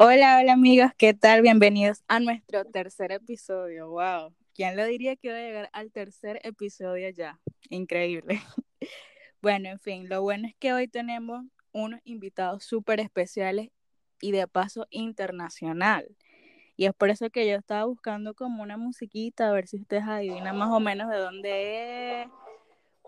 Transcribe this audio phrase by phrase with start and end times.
[0.00, 1.42] Hola, hola amigos, ¿qué tal?
[1.42, 3.90] Bienvenidos a nuestro tercer episodio.
[3.90, 7.40] Wow, ¿quién lo diría que iba a llegar al tercer episodio ya?
[7.68, 8.40] Increíble.
[9.40, 13.70] Bueno, en fin, lo bueno es que hoy tenemos unos invitados súper especiales
[14.20, 16.16] y de paso internacional.
[16.76, 20.04] Y es por eso que yo estaba buscando como una musiquita, a ver si ustedes
[20.04, 22.28] adivinan más o menos de dónde es,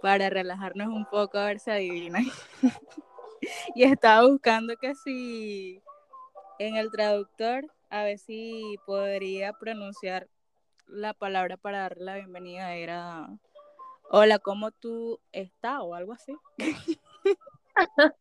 [0.00, 2.24] para relajarnos un poco, a ver si adivinan.
[3.74, 5.82] y estaba buscando que si
[6.60, 10.28] en el traductor, a ver si podría pronunciar
[10.86, 12.74] la palabra para darle la bienvenida.
[12.74, 13.30] Era,
[14.10, 15.80] hola, ¿cómo tú estás?
[15.80, 16.34] O algo así.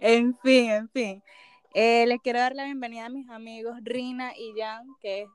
[0.00, 1.22] en fin, en fin.
[1.74, 5.26] Eh, les quiero dar la bienvenida a mis amigos Rina y Jan, que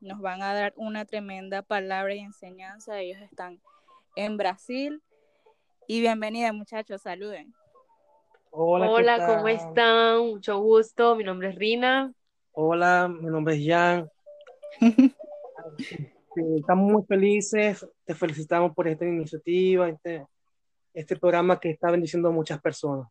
[0.00, 3.00] nos van a dar una tremenda palabra y enseñanza.
[3.00, 3.60] Ellos están
[4.14, 5.02] en Brasil.
[5.88, 7.52] Y bienvenida, muchachos, saluden.
[8.56, 10.28] Hola, Hola ¿cómo están?
[10.28, 12.14] Mucho gusto, mi nombre es Rina.
[12.52, 14.08] Hola, mi nombre es Jan.
[16.36, 20.24] Estamos muy felices, te felicitamos por esta iniciativa, este,
[20.92, 23.08] este programa que está bendiciendo a muchas personas.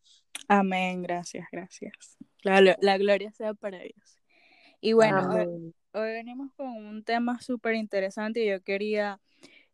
[0.48, 2.18] Amén, gracias, gracias.
[2.44, 4.18] La, la gloria sea para Dios.
[4.80, 9.20] Y bueno, hoy, hoy, venimos con un tema súper interesante y yo quería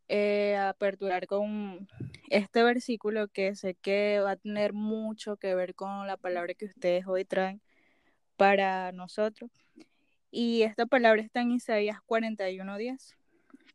[0.09, 1.87] eh, aperturar con
[2.29, 6.65] este versículo que sé que va a tener mucho que ver con la palabra que
[6.65, 7.61] ustedes hoy traen
[8.35, 9.51] para nosotros.
[10.31, 13.15] Y esta palabra está en Isaías 41:10,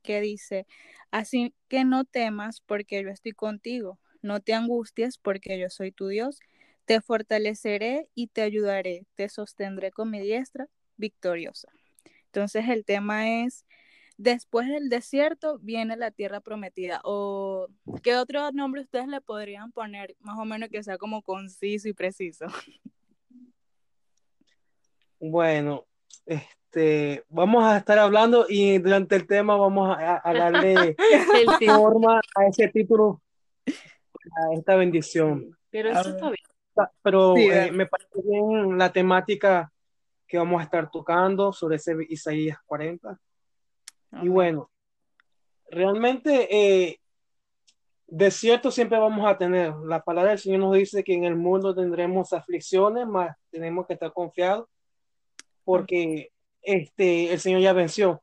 [0.02, 0.66] que dice,
[1.12, 6.08] así que no temas porque yo estoy contigo, no te angusties porque yo soy tu
[6.08, 6.40] Dios,
[6.84, 11.68] te fortaleceré y te ayudaré, te sostendré con mi diestra victoriosa.
[12.26, 13.64] Entonces el tema es
[14.16, 17.00] Después del desierto viene la tierra prometida.
[17.04, 17.68] ¿O
[18.02, 21.92] qué otro nombre ustedes le podrían poner, más o menos que sea como conciso y
[21.92, 22.46] preciso?
[25.26, 25.86] Bueno,
[26.26, 30.94] este, vamos a estar hablando y durante el tema vamos a, darle
[31.66, 33.22] forma a ese título,
[33.66, 35.56] a esta bendición.
[35.70, 36.90] Pero eso está bien.
[37.00, 39.72] Pero eh, me parece bien la temática
[40.26, 43.18] que vamos a estar tocando sobre ese Isaías 40.
[44.22, 44.70] Y bueno,
[45.70, 47.00] realmente eh,
[48.06, 49.74] desierto siempre vamos a tener.
[49.86, 53.94] La palabra del Señor nos dice que en el mundo tendremos aflicciones, más tenemos que
[53.94, 54.68] estar confiados
[55.64, 56.30] porque
[56.62, 58.22] este, el Señor ya venció.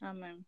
[0.00, 0.44] Amén.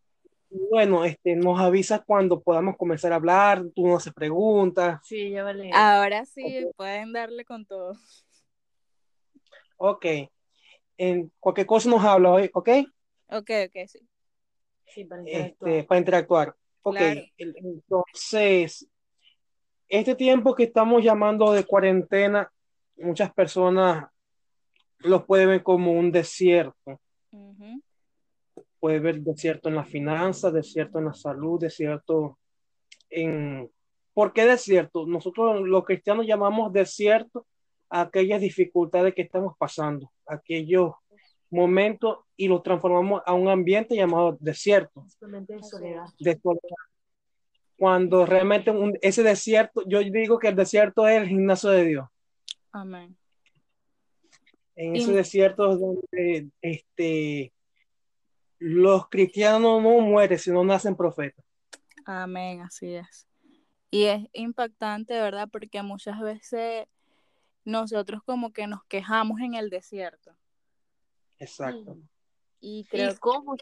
[0.71, 5.00] bueno, este, nos avisa cuando podamos comenzar a hablar, tú nos haces preguntas.
[5.04, 5.71] Sí, ya vale.
[5.75, 7.94] Ahora sí, pueden darle con todo.
[9.76, 10.06] Ok.
[10.97, 12.69] En cualquier cosa nos habla hoy, ¿ok?
[13.28, 14.09] Ok, ok, sí
[15.09, 15.72] para interactuar.
[15.72, 16.54] Este, para interactuar.
[16.82, 16.98] Ok,
[17.37, 18.88] entonces,
[19.88, 22.50] este tiempo que estamos llamando de cuarentena,
[22.97, 24.06] muchas personas
[24.98, 27.00] lo pueden ver como un desierto.
[28.81, 32.38] Puede ver desierto en las finanzas, desierto en la salud, desierto
[33.10, 33.71] en...
[34.12, 35.06] ¿Por qué desierto?
[35.06, 37.47] Nosotros los cristianos llamamos desierto
[37.88, 40.92] a aquellas dificultades que estamos pasando, aquellos
[41.52, 45.06] momentos y lo transformamos a un ambiente llamado desierto.
[45.20, 46.06] De soledad.
[46.18, 46.76] De soledad.
[47.76, 52.08] Cuando realmente ese desierto, yo digo que el desierto es el gimnasio de Dios.
[52.72, 53.16] Amén.
[54.74, 57.52] En ese desierto es donde este,
[58.58, 61.44] los cristianos no mueren, sino nacen profetas.
[62.06, 63.28] Amén, así es.
[63.91, 65.48] Y es impactante, ¿verdad?
[65.52, 66.86] Porque muchas veces
[67.64, 70.34] nosotros como que nos quejamos en el desierto.
[71.42, 71.98] Exacto.
[72.60, 73.56] Y creo cómo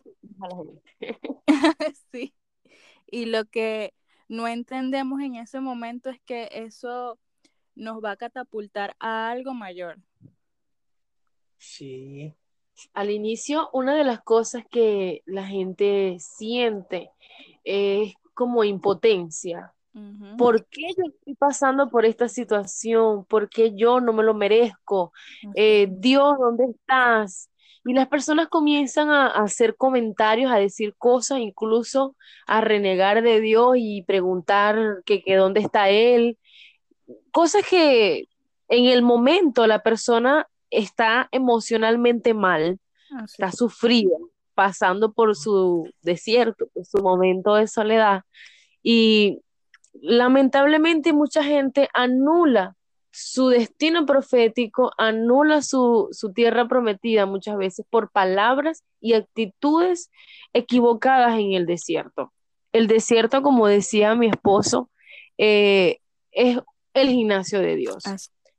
[2.13, 2.35] sí.
[3.07, 3.95] Y lo que
[4.29, 7.19] no entendemos en ese momento es que eso
[7.75, 9.99] nos va a catapultar a algo mayor.
[11.57, 12.35] Sí.
[12.93, 17.11] Al inicio, una de las cosas que la gente siente
[17.65, 19.75] es como impotencia.
[20.39, 23.25] ¿Por qué yo estoy pasando por esta situación?
[23.25, 25.13] ¿Por qué yo no me lo merezco?
[25.55, 27.51] Eh, Dios, ¿dónde estás?
[27.85, 32.15] Y las personas comienzan a, hacer comentarios, a decir cosas, incluso
[32.47, 36.37] a renegar de Dios y preguntar que, dónde está Él.
[37.33, 38.29] Cosas que
[38.69, 42.79] en el momento la persona está emocionalmente mal,
[43.25, 44.17] está sufrida,
[44.55, 48.23] pasando por su desierto, por su momento de soledad.
[48.83, 49.41] Y
[49.95, 52.77] lamentablemente mucha gente anula
[53.11, 60.11] su destino profético anula su, tierra prometida muchas veces por palabras y actitudes
[60.53, 62.33] equivocadas en el desierto.
[62.73, 64.91] El desierto, como decía mi esposo,
[65.39, 65.99] eh,
[66.31, 66.59] es
[66.95, 68.05] el gimnasio de Dios,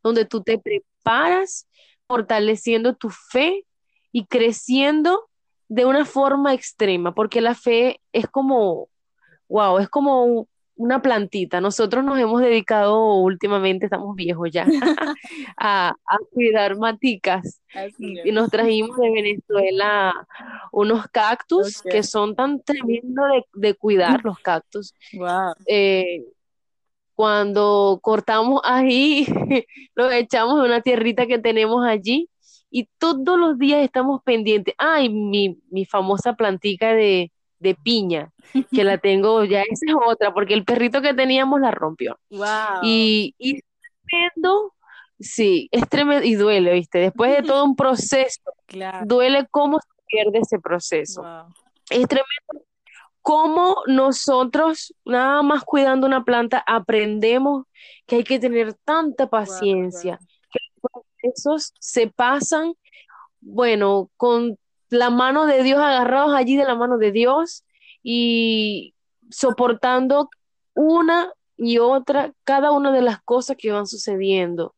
[0.04, 1.68] donde tú te preparas
[2.08, 3.66] fortaleciendo tu fe
[4.12, 5.30] y creciendo
[5.70, 8.90] de una forma extrema, porque la fe es como,
[9.48, 10.50] wow, es como
[10.82, 11.62] una plantita.
[11.62, 14.66] Nosotros nos hemos dedicado últimamente, estamos viejos ya,
[15.58, 15.94] a,
[16.34, 17.62] cuidar maticas.
[18.00, 20.14] Y, nos trajimos de Venezuela
[20.72, 24.94] unos cactus que son tan tremendos de, cuidar, los cactus.
[25.68, 26.26] Eh,
[27.14, 29.28] cuando cortamos ahí,
[29.94, 32.28] los echamos en una tierrita que tenemos allí
[32.72, 34.74] y todos los días estamos pendientes.
[34.78, 37.31] Ay, mi, mi famosa plantica de,
[37.62, 38.32] de piña,
[38.72, 42.20] que la tengo ya, esa es otra, porque el perrito que teníamos la rompió.
[42.30, 42.82] Wow.
[42.84, 43.64] Y, y es
[44.08, 44.74] tremendo,
[45.20, 47.00] sí, es tremendo y duele, ¿viste?
[47.00, 48.42] Después de todo un proceso,
[49.06, 51.24] duele cómo se pierde ese proceso.
[51.90, 52.66] Es tremendo
[53.22, 57.66] cómo nosotros, nada más cuidando una planta, aprendemos
[58.08, 60.20] que hay que tener tanta paciencia,
[60.52, 62.74] que los procesos se pasan,
[63.40, 64.58] bueno, con
[64.92, 67.66] la mano de Dios, agarrados allí de la mano de Dios
[68.04, 68.94] y
[69.30, 70.30] soportando
[70.74, 74.76] una y otra, cada una de las cosas que van sucediendo.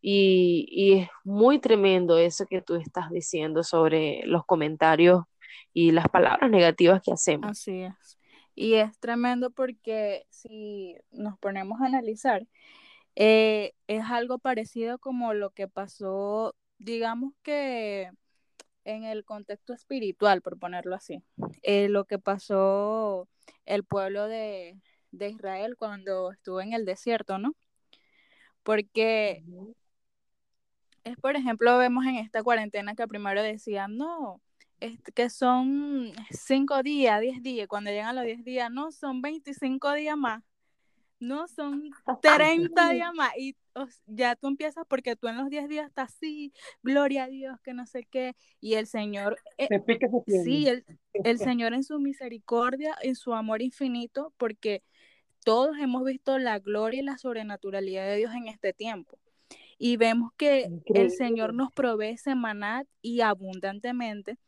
[0.00, 5.24] Y, es muy tremendo eso que tú estás diciendo sobre los comentarios
[5.72, 7.50] y las palabras negativas que hacemos.
[7.50, 8.18] Así es.
[8.54, 12.46] Y es tremendo porque si nos ponemos a analizar,
[13.16, 18.10] eh, es algo parecido como lo que pasó, digamos que
[18.88, 21.22] en el contexto espiritual, por ponerlo así,
[21.62, 23.28] eh, lo que pasó
[23.66, 24.76] el pueblo de,
[25.12, 27.54] Israel cuando estuvo en el desierto, ¿no?
[28.62, 29.42] Porque
[31.04, 34.40] es, por ejemplo, vemos en esta cuarentena que primero decían, no,
[34.80, 39.92] es que son cinco días, diez días, cuando llegan los diez días, no, son 25
[39.92, 40.42] días más,
[41.20, 41.90] no, son
[42.22, 43.56] 30 días más, y
[44.06, 47.74] ya tú empiezas porque tú en los 10 días estás así, gloria a Dios, que
[47.74, 49.68] no sé qué, y el Señor, eh,
[50.44, 54.82] sí, el, el Señor en su misericordia, en su amor infinito, porque
[55.44, 59.18] todos hemos visto la gloria y la sobrenaturalidad de Dios en este tiempo.
[59.78, 64.38] Y vemos que el Señor nos provee semanal y abundantemente.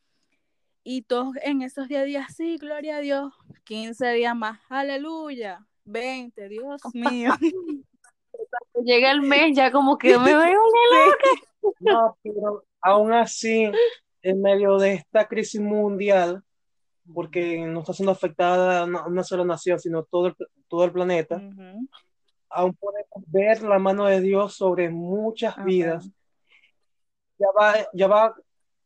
[0.83, 3.33] Y todos en esos 10 días, sí, gloria a Dios,
[3.65, 7.33] 15 días más, aleluya, 20, Dios mío.
[8.85, 10.61] llega el mes ya como que me veo
[10.93, 11.75] loca.
[11.81, 13.71] No, pero aún así,
[14.23, 16.43] en medio de esta crisis mundial,
[17.13, 20.37] porque no está siendo afectada una sola nación, sino todo el,
[20.69, 21.43] todo el planeta,
[22.49, 26.09] aún podemos ver la mano de Dios sobre muchas vidas.
[27.39, 28.35] Ya va, ya va,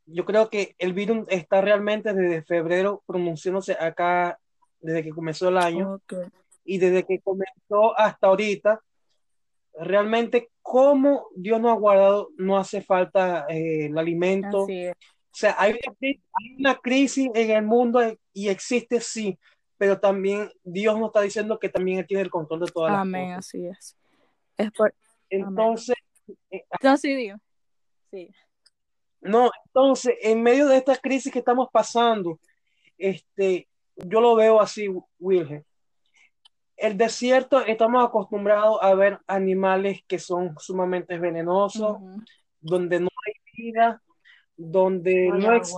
[0.07, 4.39] yo creo que el virus está realmente desde febrero pronunciándose acá,
[4.81, 6.01] desde que comenzó el año,
[6.65, 8.81] y desde que comenzó hasta ahorita,
[9.79, 14.65] realmente cómo Dios nos ha guardado, no hace falta eh, el alimento.
[14.65, 15.79] O sea, hay
[16.59, 18.01] una, crisis en el mundo
[18.33, 19.39] y existe sí,
[19.77, 23.31] pero también Dios nos está diciendo que también Él tiene el control de todas Amén,
[23.31, 23.49] las cosas.
[23.49, 23.97] así es.
[24.57, 24.95] es por...
[25.29, 25.97] Entonces...
[26.51, 27.33] Eh, no, sí.
[28.11, 28.31] Sí.
[29.21, 32.39] No, entonces, en medio de esta crisis que estamos pasando,
[32.97, 34.89] este, yo lo veo así,
[35.19, 35.65] Wilhelm
[36.77, 41.99] el desierto estamos acostumbrados a ver animales que son sumamente venenosos,
[42.61, 44.03] donde no hay vida,
[44.57, 45.31] donde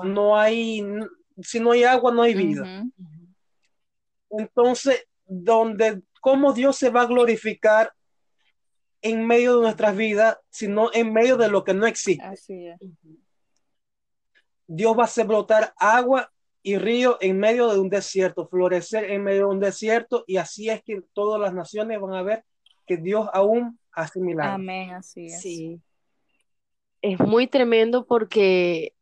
[0.04, 0.84] no, hay,
[1.42, 2.84] si no hay agua, no hay vida.
[4.30, 7.92] Entonces, donde, ¿cómo Dios se va a glorificar
[9.02, 12.24] en medio de nuestras vidas, sino en medio de lo que no existe?
[14.66, 16.32] Dios va a hacer brotar agua
[16.66, 20.68] y río en medio de un desierto, florecer en medio de un desierto, y así
[20.68, 22.42] es que todas las naciones van a ver
[22.88, 24.56] que Dios aún hace milagros.
[24.56, 25.40] Amén, así es.
[25.40, 25.80] Sí.
[27.02, 28.94] Es muy tremendo porque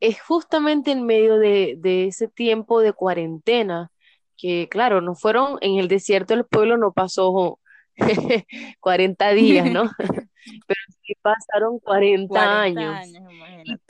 [0.00, 1.78] es justamente en medio de,
[2.08, 3.92] ese tiempo de cuarentena,
[4.36, 7.60] que claro, no fueron en el desierto, el pueblo no pasó
[8.80, 9.84] 40 días, ¿no?
[10.66, 12.96] Pero sí pasaron 40, años.
[12.96, 13.80] años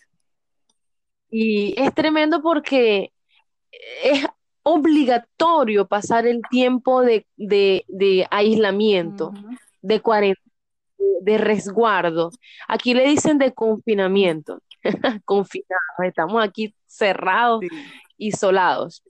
[1.31, 3.13] y es tremendo porque
[4.03, 4.27] es
[4.63, 7.27] obligatorio pasar el tiempo de,
[8.31, 9.33] aislamiento,
[9.83, 10.53] de cuarentena,
[11.23, 12.31] de resguardo.
[12.67, 14.61] Aquí le dicen de confinamiento,
[15.25, 17.61] confinados, estamos aquí cerrados,
[18.17, 19.03] isolados.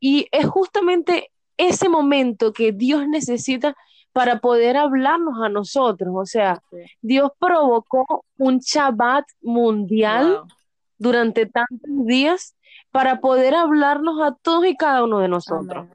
[0.00, 3.74] Y es justamente ese momento que Dios necesita
[4.12, 6.12] para poder hablarnos a nosotros.
[6.14, 6.62] O sea,
[7.00, 10.42] Dios provocó un Shabbat mundial
[10.98, 12.56] durante tantos días
[12.90, 15.88] para poder hablarnos a todos y cada uno de nosotros.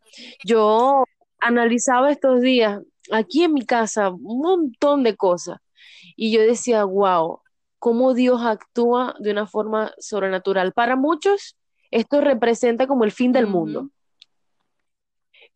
[0.45, 1.03] Yo
[1.39, 2.81] analizaba estos días
[3.11, 5.57] aquí en mi casa un montón de cosas
[6.15, 7.41] y yo decía, wow,
[7.79, 10.71] cómo Dios actúa de una forma sobrenatural.
[10.73, 11.57] Para muchos,
[11.91, 13.89] esto representa como el fin del mundo.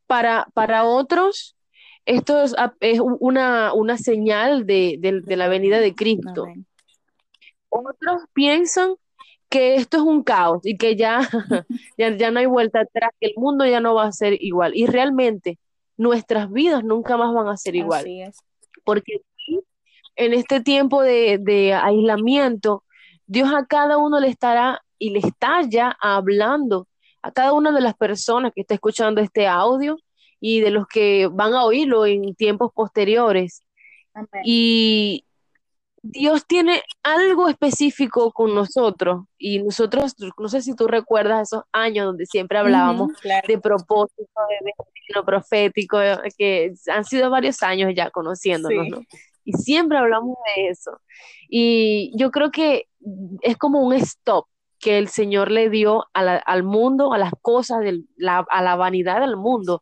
[0.08, 1.56] Para, para otros,
[2.06, 2.44] esto
[2.80, 6.48] es, una, señal de, la venida de Cristo.
[7.70, 8.96] Otros piensan
[9.50, 10.96] que esto es un caos y que
[11.98, 14.75] ya, ya, no hay vuelta atrás, que el mundo ya no va a ser igual.
[14.75, 15.58] Y realmente
[15.98, 18.06] nuestras vidas nunca más van a ser igual.
[18.84, 19.22] Porque
[20.16, 22.84] en este tiempo de, de aislamiento,
[23.25, 26.88] Dios a cada uno le estará y le está ya hablando
[27.22, 29.98] a cada una de las personas que está escuchando este audio
[30.39, 33.63] y de los que van a oírlo en tiempos posteriores.
[34.44, 35.26] Y
[36.12, 42.06] Dios tiene algo específico con nosotros y nosotros, no sé si tú recuerdas esos años
[42.06, 43.12] donde siempre hablábamos
[43.48, 45.98] de propósito, de destino profético,
[46.38, 49.02] que han sido varios años ya conociéndonos, ¿no?
[49.44, 51.00] Y siempre hablamos de eso.
[51.50, 52.88] Y yo creo que
[53.42, 54.46] es como un stop
[54.80, 59.82] que el Señor le dio al mundo, a las cosas, a la vanidad del mundo,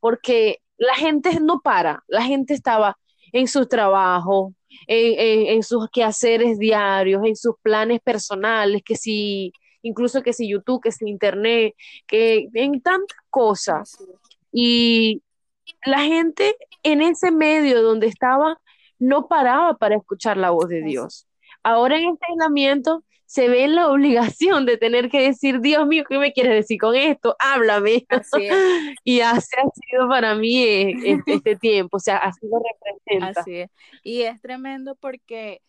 [0.00, 2.96] porque la gente no para, la gente estaba
[3.34, 4.54] en su trabajo,
[4.86, 10.92] en, sus quehaceres diarios, en sus planes personales, que si, incluso que si YouTube, que
[10.92, 11.74] si Internet,
[12.06, 13.98] que en tantas cosas.
[14.52, 15.20] Y
[15.84, 18.60] la gente en ese medio donde estaba
[19.00, 21.26] no paraba para escuchar la voz de Dios.
[21.64, 23.02] Ahora en este aislamiento
[23.34, 26.78] se ve en la obligación de tener que decir, Dios mío, ¿qué me quieres decir
[26.78, 27.34] con esto?
[27.40, 28.06] Háblame.
[29.04, 30.94] y así ha sido para mí eh,
[31.26, 33.40] este, tiempo, o sea, así lo representa.
[33.40, 33.70] Así es.
[34.04, 35.62] Y es tremendo porque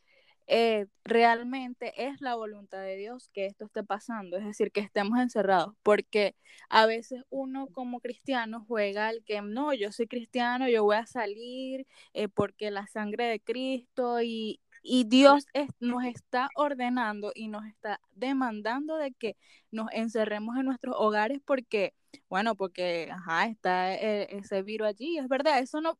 [0.45, 5.17] eh, realmente es la voluntad de Dios que esto esté pasando, es decir, que estemos
[5.17, 6.35] encerrados, porque
[6.69, 11.07] a veces uno como cristiano juega al que no, yo soy cristiano, yo voy a
[11.07, 15.47] salir eh, porque la sangre de Cristo y, y Dios
[15.79, 19.35] nos está ordenando y nos está demandando de que
[19.71, 21.95] nos encerremos en nuestros hogares porque,
[22.29, 25.97] bueno, porque, ajá, está eh, ese virus allí, es verdad, eso no, o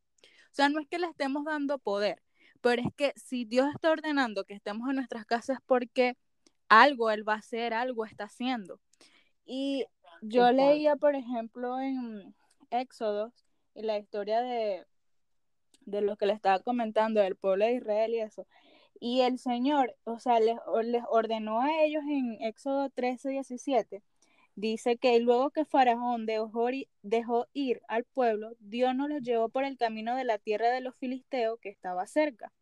[0.51, 2.22] sea, no es que le estemos dando poder,
[2.62, 6.15] pero es que si Dios está ordenando que estemos en nuestras casas porque
[6.70, 8.80] algo Él va a hacer, algo está haciendo.
[9.46, 9.86] Y
[10.22, 12.36] yo leía, por ejemplo, en
[12.70, 13.34] Éxodo,
[13.74, 14.86] en la historia de,
[15.86, 18.46] de lo que le estaba comentando del pueblo de Israel y eso.
[19.00, 24.02] Y el Señor, o sea, les, les ordenó a ellos en Éxodo 13, 17
[24.56, 26.70] Dice que luego que Faraón dejó,
[27.02, 30.80] dejó, ir al pueblo, Dios no los llevó por el camino de la tierra de
[30.80, 32.54] los filisteos que estaba cerca.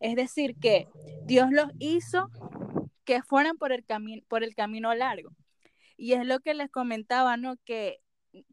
[0.00, 0.88] Es decir, que
[1.26, 2.30] Dios los hizo
[3.04, 3.84] que fueran por el,
[4.26, 5.30] por el camino largo.
[5.98, 7.56] Y es lo que les comentaba, ¿no?
[7.66, 8.00] Que,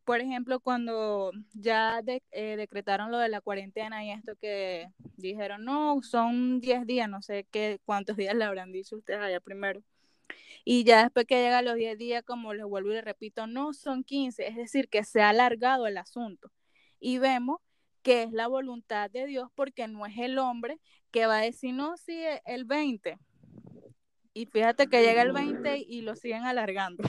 [0.04, 2.02] por ejemplo, cuando ya
[2.32, 7.22] eh, decretaron lo de la cuarentena y esto que dijeron, no, son 10 días, no
[7.22, 9.84] sé qué, cuántos días le habrán dicho ustedes allá primero
[10.64, 13.46] y ya después que llega a los 10 días, como les vuelvo y les repito,
[13.46, 16.52] no son 15, es decir, que se ha alargado el asunto.
[17.00, 17.60] Y vemos
[18.02, 20.80] que es la voluntad de Dios porque no es el hombre
[21.12, 23.20] que va a decir, no, sí, el 20.
[24.34, 27.04] Y fíjate que llega el 20 y lo siguen alargando.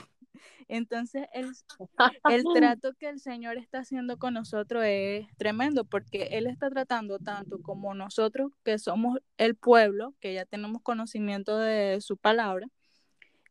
[0.67, 1.51] Entonces, el,
[2.29, 7.19] el trato que el Señor está haciendo con nosotros es tremendo porque Él está tratando
[7.19, 12.67] tanto como nosotros, que somos el pueblo, que ya tenemos conocimiento de su palabra,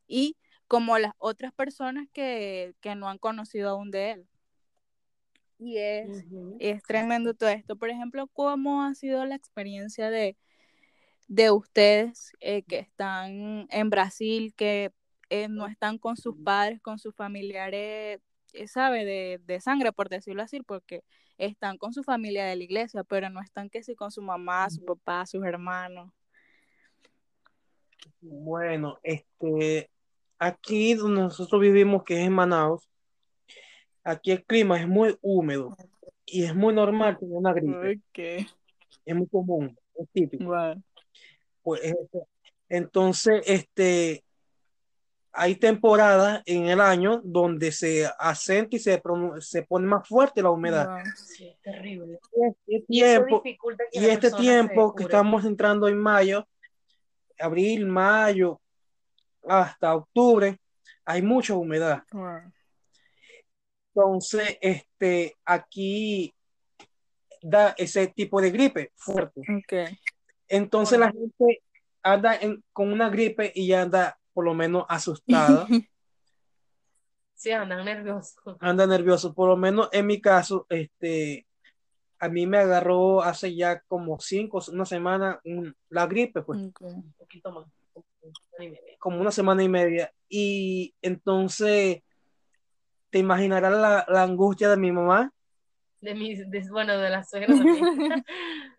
[0.06, 0.36] y
[0.68, 4.28] como las otras personas que, no han conocido aún de él.
[5.58, 6.24] Y es,
[6.58, 7.76] es tremendo todo esto.
[7.76, 10.36] Por ejemplo, ¿cómo ha sido la experiencia de,
[11.28, 14.92] de ustedes eh, que están en Brasil, que
[15.30, 18.20] eh, no están con sus padres, con sus familiares,
[18.52, 21.02] eh, sabe, de, de, sangre, por decirlo así, porque
[21.38, 24.70] están con su familia de la iglesia, pero no están que sí con su mamá,
[24.70, 26.12] su papá, sus hermanos?
[28.20, 29.90] Bueno, este,
[30.38, 32.88] aquí donde nosotros vivimos, que es en Manaus,
[34.04, 35.76] aquí el clima es muy húmedo
[36.24, 38.46] y es muy normal tener una gripe.
[39.04, 40.52] Es muy común, es típico.
[41.62, 42.20] Pues, este,
[42.68, 44.24] entonces, este,
[45.36, 49.02] hay temporadas en el año donde se acentúa y se,
[49.40, 50.88] se pone más fuerte la humedad.
[51.62, 52.18] terrible.
[52.66, 53.42] Y este tiempo,
[53.92, 56.48] y este tiempo que estamos entrando en mayo,
[57.38, 58.60] abril, mayo,
[59.46, 60.58] hasta octubre
[61.04, 62.02] hay mucha humedad.
[63.94, 66.34] Entonces, este, aquí
[67.42, 69.42] da ese tipo de gripe fuerte.
[70.48, 71.62] Entonces la gente
[72.02, 72.38] anda
[72.72, 75.66] con una gripe y anda por lo menos asustada.
[77.38, 78.56] Sí, andan nerviosos.
[78.60, 79.34] Anda nervioso.
[79.34, 81.46] Por lo menos en mi caso, este,
[82.18, 85.38] a mí me agarró hace ya como cinco, una semana
[85.90, 86.58] la gripe, pues.
[86.80, 87.66] Un poquito más
[88.98, 90.12] como una semana y media.
[90.28, 92.02] Y entonces,
[93.10, 95.32] te imaginarás la, angustia de mi mamá.
[96.00, 96.34] De mi,
[96.70, 98.24] bueno, de la suegra también.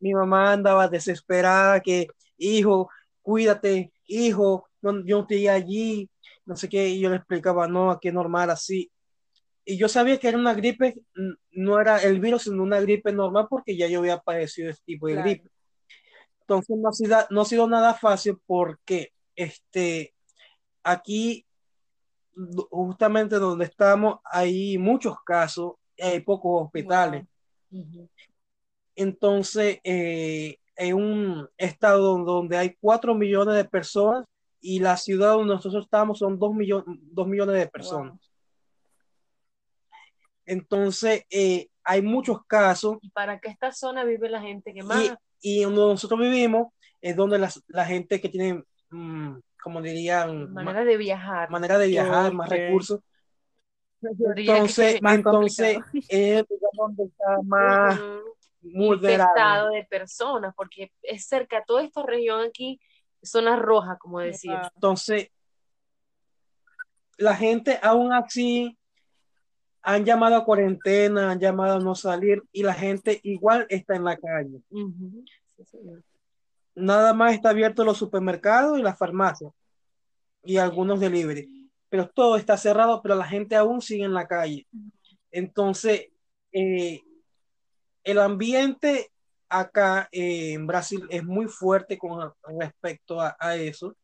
[0.00, 2.90] mi, mamá andaba desesperada que, hijo,
[3.24, 6.10] cuídate, hijo, yo no estoy allí,
[6.44, 8.92] no sé qué, y yo le explicaba, no, aquí es normal, así.
[9.64, 10.94] Y yo sabía que era una gripe,
[11.52, 15.06] no era el virus, sino una gripe normal, porque ya yo había padecido este tipo
[15.06, 15.50] de gripe.
[16.40, 20.14] Entonces no ha, sido, no ha sido nada fácil porque este,
[20.82, 21.46] aquí,
[22.70, 27.24] justamente donde estamos, hay muchos casos, hay pocos hospitales.
[28.94, 34.24] Entonces, eh, en un estado donde hay cuatro millones de personas
[34.60, 38.18] y la ciudad donde nosotros estamos son dos, millones dos millones de personas.
[40.46, 42.98] Entonces, eh, hay muchos casos.
[43.02, 45.14] ¿Y para qué esta zona vive la gente que más?
[45.46, 50.96] y donde nosotros vivimos es donde la gente que tiene, mm, como dirían, manera de
[50.96, 53.00] viajar, manera de viajar, más recursos.
[54.00, 55.78] Entonces, entonces
[56.08, 58.00] es donde está más
[58.64, 62.80] infectado de personas, porque es cerca, toda esta región aquí,
[63.22, 64.70] zona roja, como decía.
[64.74, 65.30] Entonces,
[67.18, 68.76] la gente aún así
[69.82, 74.04] han llamado a cuarentena, han llamado a no salir y la gente igual está en
[74.04, 74.62] la calle.
[76.74, 79.52] Nada más está abierto los supermercados y las farmacias
[80.42, 84.66] y algunos delivery, pero todo está cerrado, pero la gente aún sigue en la calle.
[85.30, 86.08] Entonces,
[86.52, 87.02] eh,
[88.04, 89.10] el ambiente
[89.48, 93.96] acá eh, en Brasil es muy fuerte con respecto a, a eso,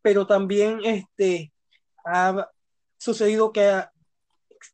[0.00, 1.52] pero también este,
[2.04, 2.48] ha
[2.98, 3.84] sucedido que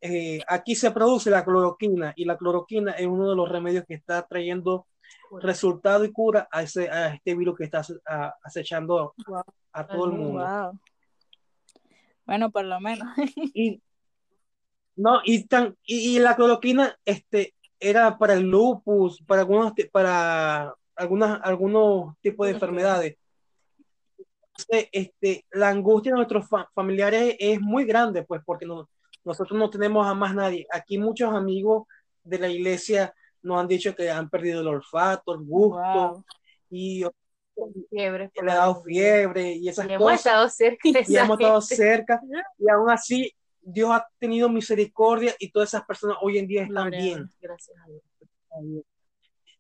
[0.01, 3.95] eh, aquí se produce la cloroquina y la cloroquina es uno de los remedios que
[3.95, 4.87] está trayendo
[5.41, 7.83] resultado y cura a, ese, a este virus que está
[8.43, 9.15] acechando
[9.73, 10.78] a todo el mundo.
[12.26, 13.09] Bueno, por lo menos.
[13.54, 13.81] y,
[14.97, 21.41] no, y, tan, y, la cloroquina este, era para el lupus, para algunos, para algunas,
[21.43, 23.17] algunos tipos de enfermedades.
[24.69, 28.88] este, la angustia de nuestros familiares es muy grande, pues, porque no,
[29.25, 30.67] nosotros no tenemos a más nadie.
[30.73, 31.86] Aquí muchos amigos
[32.25, 36.25] de la iglesia nos han dicho que han perdido el olfato, el gusto
[36.71, 37.04] y
[37.91, 40.00] fiebre, le ha dado fiebre y esas y cosas.
[40.00, 42.21] Hemos estado cerca y hemos estado cerca
[42.58, 43.34] y aún así
[43.71, 47.31] Dios ha tenido misericordia y todas esas personas hoy en día están bien.
[47.41, 48.85] Gracias a Dios.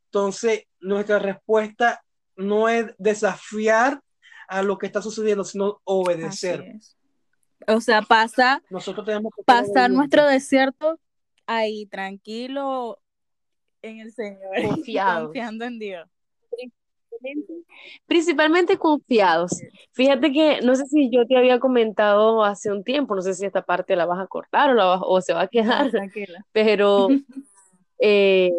[0.06, 2.02] Entonces, nuestra respuesta
[2.36, 4.00] no es desafiar
[4.48, 6.64] a lo que está sucediendo, sino obedecer.
[7.66, 10.98] O sea, pasa, Nosotros tenemos que pasar nuestro desierto
[11.46, 12.98] ahí tranquilo
[13.82, 14.40] en el Señor,
[14.84, 16.08] confiando en Dios.
[18.06, 19.52] Principalmente, confiados.
[19.92, 23.44] Fíjate que no sé si yo te había comentado hace un tiempo, no sé si
[23.44, 25.90] esta parte la vas a cortar o, la o se va a quedar,
[26.52, 27.08] pero
[27.98, 28.52] eh,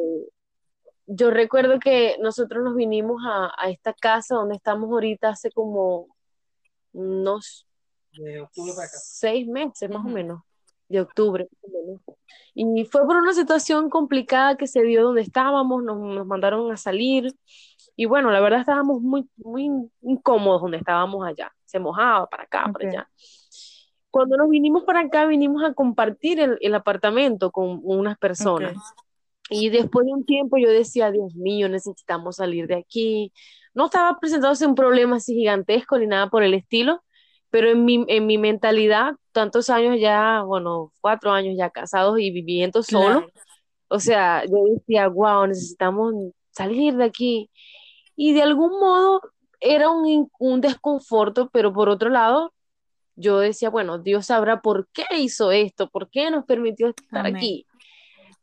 [1.07, 6.07] yo recuerdo que nosotros nos vinimos a, a, esta casa donde estamos ahorita hace como
[6.93, 7.65] unos
[8.93, 10.41] seis meses más o menos,
[10.89, 11.47] de octubre.
[12.53, 16.77] Y fue por una situación complicada que se dio donde estábamos, nos, nos, mandaron a
[16.77, 17.33] salir
[17.95, 19.69] y bueno, la verdad estábamos muy, muy
[20.01, 23.09] incómodos donde estábamos allá, se mojaba para acá, para allá.
[24.09, 28.75] Cuando nos vinimos para acá, vinimos a compartir el, el apartamento con unas personas.
[29.49, 33.33] Y después de un tiempo yo decía, Dios mío, necesitamos salir de aquí.
[33.73, 37.03] No estaba presentándose un problema así gigantesco ni nada por el estilo,
[37.49, 42.31] pero en mi, en mi mentalidad, tantos años ya, bueno, cuatro años ya casados y
[42.31, 43.27] viviendo solo,
[43.87, 46.13] o sea, yo decía, wow, necesitamos
[46.51, 47.49] salir de aquí.
[48.15, 49.21] Y de algún modo
[49.59, 52.53] era un, un desconforto, pero por otro lado,
[53.15, 57.65] yo decía, bueno, Dios sabrá por qué hizo esto, por qué nos permitió estar aquí.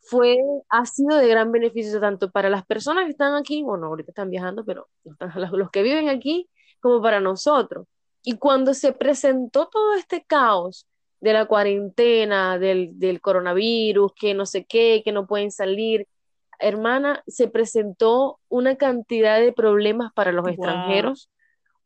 [0.01, 0.39] Fue,
[0.69, 4.31] ha sido de gran beneficio tanto para las personas que están aquí, bueno, ahorita están
[4.31, 4.89] viajando, pero
[5.53, 6.49] los que viven aquí,
[6.81, 7.87] como para nosotros
[8.29, 10.89] y cuando se presentó todo este caos
[11.21, 16.09] de la cuarentena, del, coronavirus, que no sé qué, que no pueden salir,
[16.59, 21.31] hermana, se presentó una cantidad de problemas para los extranjeros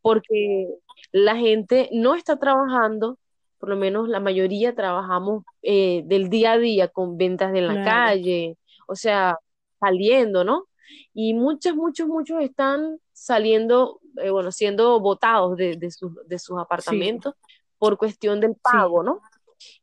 [0.00, 0.66] porque
[1.12, 3.18] la gente no está trabajando,
[3.58, 7.84] por lo menos la mayoría trabajamos eh, del día a día con ventas de la
[7.84, 8.56] calle,
[8.88, 9.36] o sea,
[9.78, 10.64] saliendo, ¿no?
[11.12, 15.90] Y muchos, muchos, muchos están saliendo, eh, bueno, siendo votados de, de,
[16.26, 17.34] de sus apartamentos
[17.78, 19.20] por cuestión del pago, ¿no?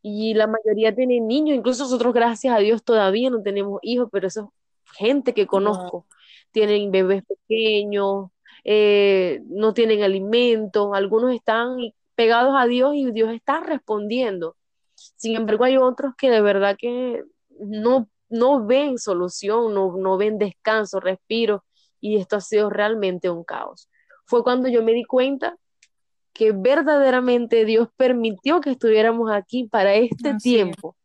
[0.01, 4.27] Y la mayoría tienen niños, incluso nosotros, gracias a Dios, todavía no tenemos hijos, pero
[4.27, 4.53] eso
[4.93, 6.07] gente que conozco,
[6.51, 8.29] tienen bebés pequeños,
[8.63, 11.77] eh, no tienen alimento, algunos están
[12.15, 14.55] pegados a Dios y Dios está respondiendo.
[14.95, 17.23] Sin embargo, hay otros que de verdad que
[17.59, 21.63] no, no ven solución, no, no ven descanso, respiro,
[21.99, 23.89] y esto ha sido realmente un caos.
[24.27, 25.57] Fue cuando yo me di cuenta
[26.33, 30.95] que verdaderamente Dios permitió que estuviéramos aquí para este tiempo,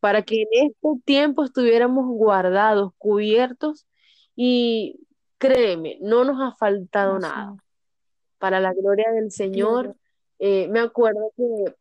[0.00, 3.86] para que en este tiempo estuviéramos guardados, cubiertos
[4.34, 4.98] y
[5.38, 7.54] créeme, no nos ha faltado nada.
[8.38, 9.94] Para la gloria del Señor,
[10.38, 11.76] eh, me acuerdo que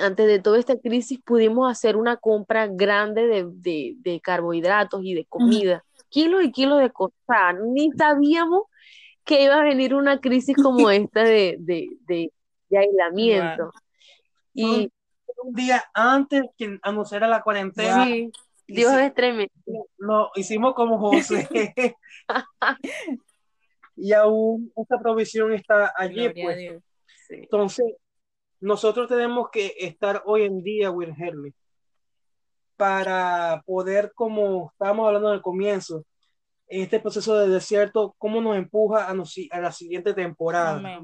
[0.00, 5.84] antes de toda esta crisis pudimos hacer una compra grande de, carbohidratos y de comida,
[6.08, 7.16] kilos y kilos de cosas.
[7.66, 8.62] Ni sabíamos
[9.30, 12.32] que iba a venir una crisis como esta de, de,
[12.76, 13.70] aislamiento.
[14.52, 14.92] Y
[15.44, 18.06] un día antes que anunciara la cuarentena.
[18.66, 19.52] Dios es tremendo.
[19.98, 21.48] Lo hicimos como José.
[23.96, 26.28] y aún esta provisión está allí.
[26.30, 26.82] Pues.
[27.28, 27.94] Entonces,
[28.58, 31.54] nosotros tenemos que estar hoy en día, Will Herley,
[32.76, 36.04] para poder, como estábamos hablando el comienzo,
[36.70, 41.02] en este proceso de desierto, cómo nos empuja a, a la siguiente temporada.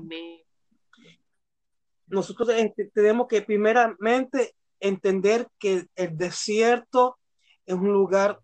[2.07, 7.18] Nosotros este, tenemos que primeramente entender que el desierto
[7.66, 8.38] es un lugar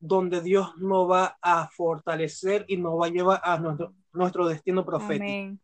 [0.00, 4.84] donde Dios nos va a fortalecer y nos va a llevar a nuestro, nuestro destino
[4.84, 5.56] profético.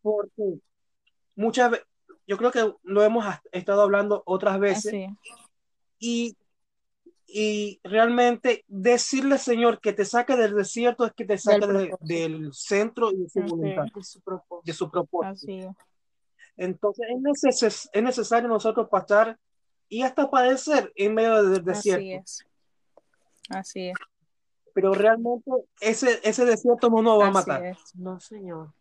[0.00, 0.60] Porque
[1.36, 1.86] muchas veces,
[2.26, 5.10] yo creo que lo hemos estado hablando otras veces,
[5.98, 6.34] y,
[7.26, 11.66] y realmente decirle, Señor, que te saque del desierto es que te saque
[12.00, 13.86] del, centro y de su voluntad,
[14.64, 15.74] de su propósito.
[16.56, 19.38] Entonces es, es necesario nosotros pasar
[19.88, 22.04] y hasta padecer en medio del desierto.
[22.04, 22.46] Así es.
[23.48, 23.94] Así es.
[24.72, 27.76] Pero realmente ese, ese desierto no nos va a matar.
[27.94, 28.72] No, Señor.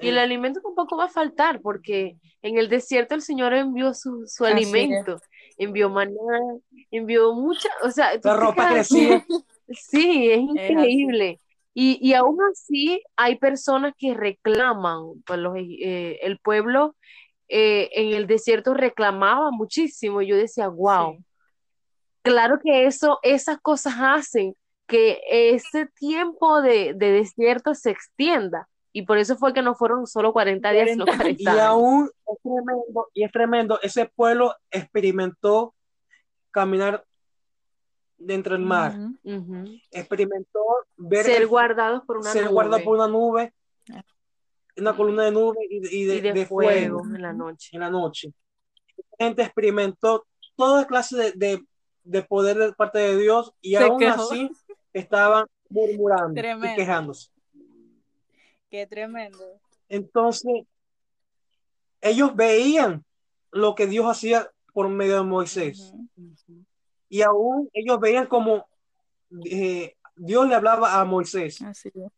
[0.00, 4.26] Y el alimento tampoco va a faltar, porque en el desierto el Señor envió su,
[4.26, 5.20] su alimento,
[5.60, 6.14] envió maná,
[6.90, 9.24] envió mucha, o sea, la ropa crecía.
[9.68, 11.40] Sí, es increíble.
[11.74, 16.96] y, y, aún así hay personas que reclaman, pues los, eh, el pueblo
[17.52, 20.22] eh, en el desierto reclamaba muchísimo.
[20.22, 21.22] Yo decía, wow,
[22.22, 24.54] claro que eso, esas cosas hacen
[24.86, 28.68] que ese tiempo de, desierto se extienda.
[28.92, 32.38] Y por eso fue que no fueron solo 40 días, sino 40 Y aún es
[32.42, 35.74] tremendo, y es tremendo, ese pueblo experimentó
[36.50, 37.04] caminar
[38.18, 38.94] dentro del mar.
[39.90, 40.60] Experimentó
[40.96, 43.52] ver ser guardados por una ser guardados por una nube
[44.80, 47.70] una columna de nube y de, de, fuego, en la noche.
[47.72, 48.32] En la noche.
[49.18, 50.26] La gente experimentó
[50.56, 51.62] toda clase de,
[52.02, 54.50] de, poder de parte de Dios y aún así
[54.92, 57.30] estaban murmurando y quejándose.
[58.70, 59.60] Qué tremendo.
[59.88, 60.64] Entonces,
[62.00, 63.04] ellos veían
[63.50, 65.92] lo que Dios hacía por medio de Moisés.
[67.08, 68.68] Y aún ellos veían como
[69.44, 71.60] eh, Dios le hablaba a Moisés.
[71.62, 72.12] Así es.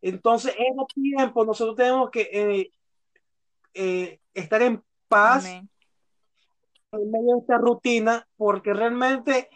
[0.00, 2.72] Entonces, en el tiempo nosotros tenemos que eh,
[3.74, 9.50] eh, estar en paz en medio de esta rutina, porque realmente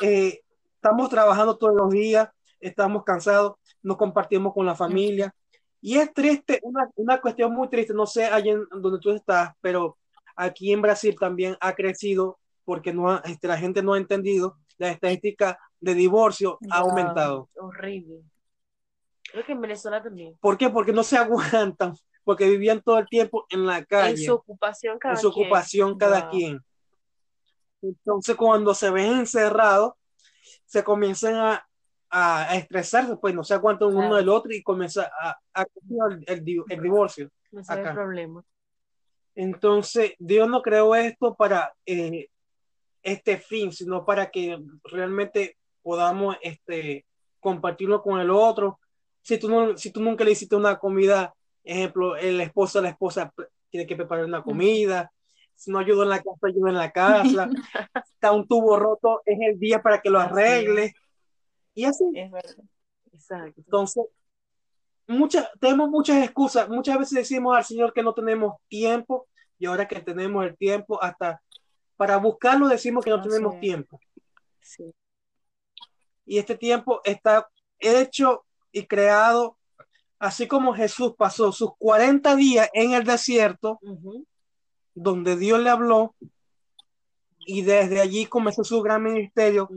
[0.00, 5.34] estamos trabajando todos los días, estamos cansados, nos compartimos con la familia.
[5.86, 9.52] Y es triste, una, una cuestión muy triste, no sé allá en donde tú estás,
[9.60, 9.98] pero
[10.34, 14.88] aquí en Brasil también ha crecido porque no este, la gente no ha entendido la
[14.88, 17.50] estadística de divorcio ha aumentado.
[17.56, 18.22] Horrible.
[19.30, 20.34] Creo que en Venezuela también.
[20.40, 20.70] ¿Por qué?
[20.70, 21.92] Porque no se aguantan,
[22.24, 24.12] porque vivían todo el tiempo en la calle.
[24.12, 25.44] En su ocupación cada en su quien.
[25.44, 26.60] ocupación cada quien.
[27.82, 29.92] Entonces, cuando se ven encerrados,
[30.64, 31.68] se comienzan a,
[32.16, 35.66] a, estresarse, pues no se aguantan uno del otro y comienza a, a
[36.28, 37.28] el, el, divorcio.
[37.50, 38.44] No es el problema.
[39.34, 42.28] Entonces, Dios no creó esto para eh,
[43.02, 47.04] este fin, sino para que realmente podamos este,
[47.40, 48.78] compartirlo con el otro,
[49.20, 53.32] si tú, no, si tú nunca le hiciste una comida, ejemplo, el esposo la esposa
[53.70, 55.10] tiene que preparar una comida,
[55.56, 57.48] si no ayuda en la casa, ayuda en la casa,
[58.12, 60.94] está un tubo roto, es el día para que lo arregle.
[61.74, 62.04] Y así.
[62.14, 62.64] Es verdad.
[63.12, 63.60] Exacto.
[63.60, 64.04] Entonces,
[65.06, 66.68] muchas, tenemos muchas excusas.
[66.68, 69.26] Muchas veces decimos al Señor que no tenemos tiempo
[69.58, 71.40] y ahora que tenemos el tiempo, hasta
[71.96, 74.00] para buscarlo decimos que no tenemos tiempo.
[74.60, 74.92] Sí.
[76.26, 79.56] Y este tiempo está hecho y creado,
[80.18, 83.78] así como Jesús pasó sus 40 días en el desierto,
[84.94, 86.14] donde Dios le habló,
[87.46, 89.68] y desde allí comenzó su gran ministerio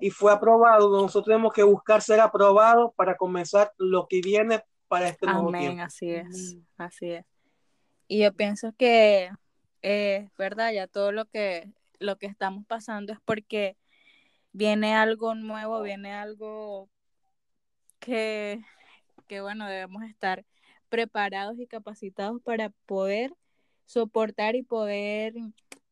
[0.00, 0.90] y fue aprobado.
[0.90, 5.82] Nosotros tenemos que buscar ser aprobados para comenzar lo que viene para este nuevo tiempo.
[5.82, 7.24] Así es, así es.
[8.08, 9.30] Y yo pienso que
[9.82, 13.76] es verdad, ya todo lo que, lo que estamos pasando es porque
[14.52, 16.88] viene algo nuevo, viene algo
[17.98, 18.60] que,
[19.26, 20.44] que bueno, debemos estar
[20.88, 23.34] preparados y capacitados para poder
[23.86, 25.34] soportar y poder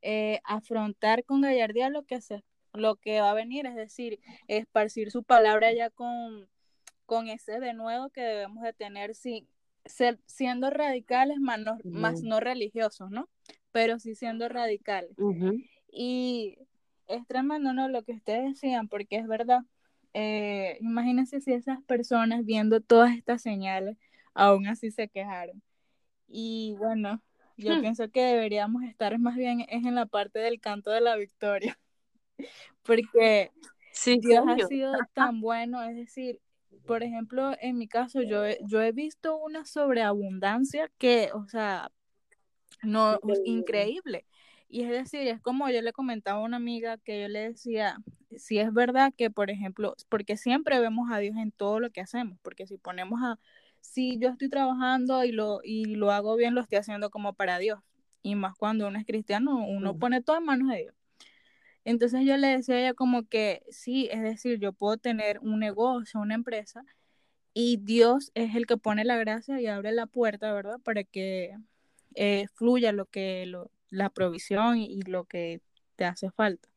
[0.07, 5.11] eh, afrontar con gallardía lo que, se, lo que va a venir, es decir, esparcir
[5.11, 6.47] su palabra ya con,
[7.07, 9.49] con ese de nuevo que debemos de tener sí,
[9.87, 13.31] ser, siendo radicales más no, más no religiosos, ¿no?
[13.73, 15.17] Pero sí siendo radicales.
[15.91, 16.59] Y
[17.07, 17.89] es tremendo, ¿no?
[17.89, 19.63] Lo que ustedes decían, porque es verdad.
[20.13, 23.97] Eh, imagínense si esas personas viendo todas estas señales
[24.35, 25.63] aún así se quejaron.
[26.29, 27.23] Y bueno,
[27.57, 27.81] yo hmm.
[27.81, 31.79] pienso que deberíamos estar más bien es en la parte del canto de la victoria,
[32.83, 33.51] porque
[33.93, 36.41] sí, Dios ha sido tan bueno, es decir,
[36.87, 41.91] por ejemplo, en mi caso, yo he, yo he visto una sobreabundancia que, o sea,
[42.83, 44.27] no, increíble.
[44.69, 47.99] Y es decir, es como yo le comentaba a una amiga que yo le decía,
[48.37, 52.01] si es verdad que, por ejemplo, porque siempre vemos a Dios en todo lo que
[52.01, 53.39] hacemos, porque si ponemos a,
[53.85, 57.59] si yo estoy trabajando y lo, y lo hago bien, lo estoy haciendo como para
[57.59, 57.81] Dios.
[58.23, 60.95] Y más cuando uno es cristiano, uno pone todo en manos de Dios.
[61.85, 65.61] Entonces yo le decía a ella como que sí, es decir, yo puedo tener un
[65.61, 66.83] negocio, una empresa,
[67.53, 70.81] y Dios es el que pone la gracia y abre la puerta, ¿verdad?
[70.83, 71.57] Para que
[72.15, 75.61] eh, fluya lo que, lo, la provisión y lo que
[75.97, 76.69] te hace falta.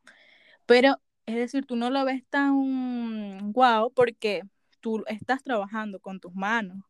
[0.65, 4.43] Pero, es decir, tú no lo ves tan guau porque
[4.81, 6.83] tú estás trabajando con tus manos,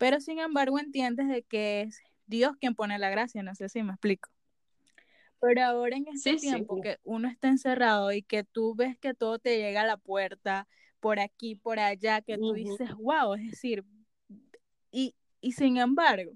[0.00, 3.82] pero sin embargo entiendes de que es Dios quien pone la gracia, no sé si
[3.82, 4.30] me explico.
[5.40, 9.38] Pero ahora en este tiempo que uno está encerrado y que tú ves que todo
[9.38, 10.66] te llega a la puerta,
[11.00, 13.84] por aquí, por allá, que tú dices, wow, es decir,
[14.90, 16.32] y, y sin embargo,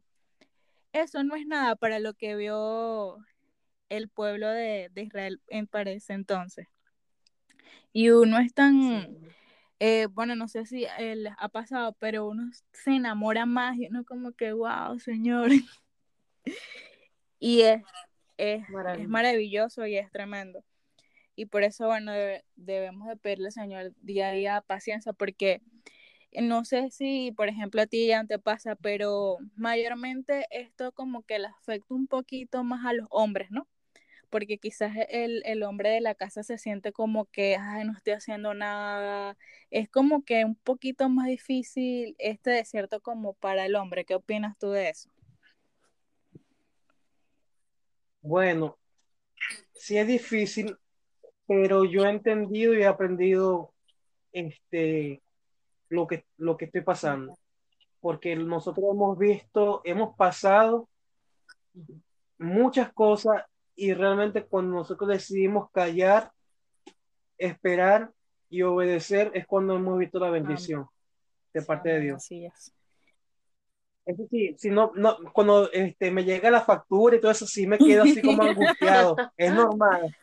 [0.92, 3.16] eso no es nada para lo que vio
[3.88, 6.68] el pueblo de, de Israel en para ese entonces.
[7.94, 9.16] Y uno es tan,
[9.80, 14.04] eh, bueno, no sé si él ha pasado, pero uno se enamora más y uno
[14.04, 15.50] como que, wow, señor.
[17.38, 17.82] y es,
[18.36, 18.62] es,
[19.08, 20.64] maravilloso y es tremendo.
[21.36, 22.12] Y por eso, bueno,
[22.54, 25.60] debemos de pedirle, Señor, día a día paciencia, porque
[26.32, 31.38] no sé si, por ejemplo, a ti ya te pasa, pero mayormente esto como que
[31.40, 33.66] le afecta un poquito más a los hombres, ¿no?
[34.34, 39.38] Porque quizás el, hombre de la casa se siente como que, no estoy haciendo nada.
[39.70, 44.04] Es como que un poquito más difícil este desierto como para el hombre.
[44.04, 45.08] ¿Qué opinas tú de eso?
[48.22, 48.76] Bueno,
[49.72, 50.76] sí es difícil,
[51.46, 53.72] pero yo he entendido y he aprendido
[54.32, 55.22] este,
[55.90, 57.38] lo, que, lo que estoy pasando.
[58.00, 60.88] Porque nosotros hemos visto, hemos pasado
[62.36, 63.44] muchas cosas
[63.76, 66.30] y realmente cuando nosotros decidimos callar,
[67.38, 68.12] esperar
[68.48, 70.86] y obedecer es cuando hemos visto la bendición
[71.52, 72.16] de parte de Dios.
[72.16, 72.74] Así es.
[74.06, 77.66] Eso sí, si no, no, cuando este, me llega la factura y todo eso, sí
[77.66, 79.16] me quedo así como angustiado.
[79.36, 80.14] Es normal.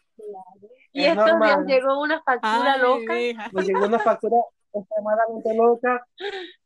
[0.94, 3.14] Y esto me llegó una factura loca.
[3.52, 4.38] Me llegó una factura
[4.72, 6.06] extremadamente loca.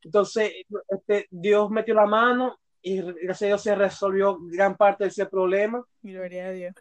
[0.02, 0.54] Entonces,
[0.90, 5.26] este, Dios metió la mano y gracias a Dios se resolvió gran parte de ese
[5.26, 5.84] problema.
[6.04, 6.76] Gloria a Dios.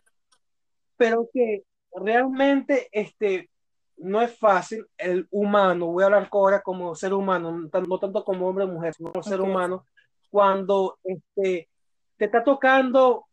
[0.98, 1.62] Pero que
[1.94, 3.48] realmente este,
[3.96, 8.46] no es fácil el humano, voy a hablar ahora como ser humano, no tanto como
[8.46, 9.86] hombre o mujer, sino como ser humano,
[10.28, 11.70] cuando este,
[12.18, 13.24] te está tocando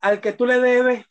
[0.00, 1.06] al que tú le debes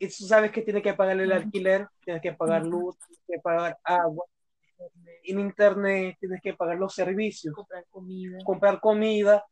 [0.00, 3.38] y tú sabes que tienes que pagarle el alquiler, tienes que pagar luz, tienes que
[3.40, 4.24] pagar agua,
[5.22, 9.44] en internet tienes que pagar los servicios, comprar comida, comprar comida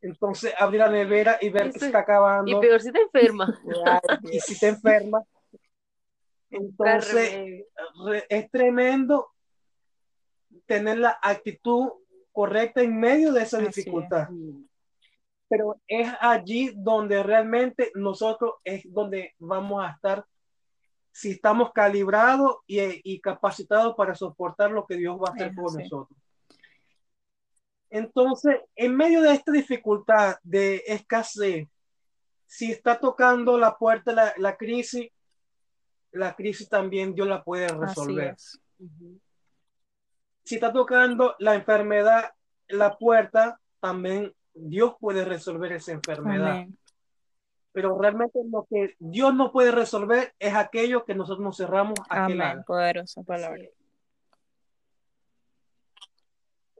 [0.00, 2.50] entonces, abrir la nevera y ver que se está acabando.
[2.50, 3.60] Y peor si te enferma.
[4.32, 5.22] y si te enferma.
[6.50, 7.66] Entonces,
[8.28, 9.30] es tremendo
[10.66, 11.90] tener la actitud
[12.32, 14.28] correcta en medio de esa dificultad.
[15.48, 20.24] Pero es allí donde realmente nosotros es donde vamos a estar
[21.12, 26.18] si estamos calibrados y, capacitados para soportar lo que Dios va a hacer por nosotros.
[27.90, 31.68] Entonces, en medio de esta dificultad de escasez,
[32.46, 35.10] si está tocando la puerta la, la crisis,
[36.12, 38.36] la crisis también Dios la puede resolver.
[40.44, 42.32] Si está tocando la enfermedad,
[42.68, 46.66] la puerta, también Dios puede resolver esa enfermedad.
[47.72, 52.24] pero realmente lo que Dios no puede resolver es aquello que nosotros nos cerramos a
[52.24, 53.62] Amén, poderosa palabra.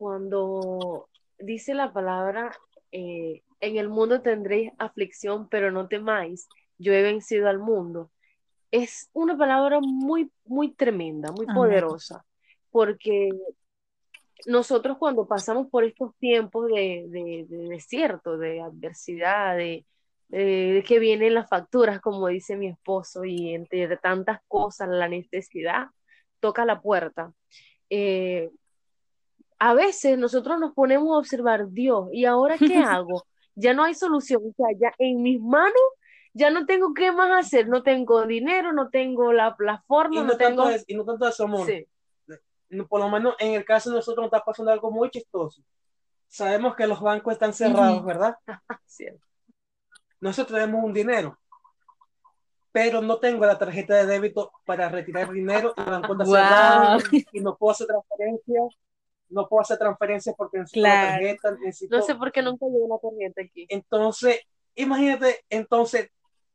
[0.00, 2.56] Cuando dice la palabra,
[2.90, 8.10] eh, en el mundo tendréis aflicción, pero no temáis, yo he vencido al mundo.
[8.70, 12.24] Es una palabra muy, muy tremenda, muy poderosa,
[12.70, 13.28] porque
[14.46, 19.84] nosotros cuando pasamos por estos tiempos de, desierto, de adversidad, de,
[20.30, 25.88] que vienen las facturas, como dice mi esposo, y entre tantas cosas, la necesidad
[26.40, 27.34] toca la puerta.
[27.90, 28.50] Eh,
[29.60, 33.24] a veces nosotros nos ponemos a observar, Dios, ¿y ahora qué hago?
[33.54, 35.74] Ya no hay solución, o sea, ya en mis manos
[36.32, 40.36] ya no tengo qué más hacer, no tengo dinero, no tengo la, la forma, no,
[40.36, 40.64] tengo...
[40.86, 41.66] y no tanto eso, amor.
[41.66, 41.86] Sí
[42.88, 45.62] por lo menos en el caso de nosotros nos está pasando algo muy chistoso.
[46.28, 48.36] Sabemos que los bancos están cerrados, ¿verdad?
[50.20, 51.38] Nosotros tenemos un dinero,
[52.70, 56.98] pero no tengo la tarjeta de débito para retirar dinero y la cuenta cerrada
[57.32, 58.74] y no puedo hacer transferencias.
[59.30, 61.56] No puedo hacer transferencias porque necesito la tarjeta.
[61.90, 63.66] No sé por qué nunca llevo la tarjeta aquí.
[63.68, 64.40] Entonces,
[64.74, 66.10] imagínate, entonces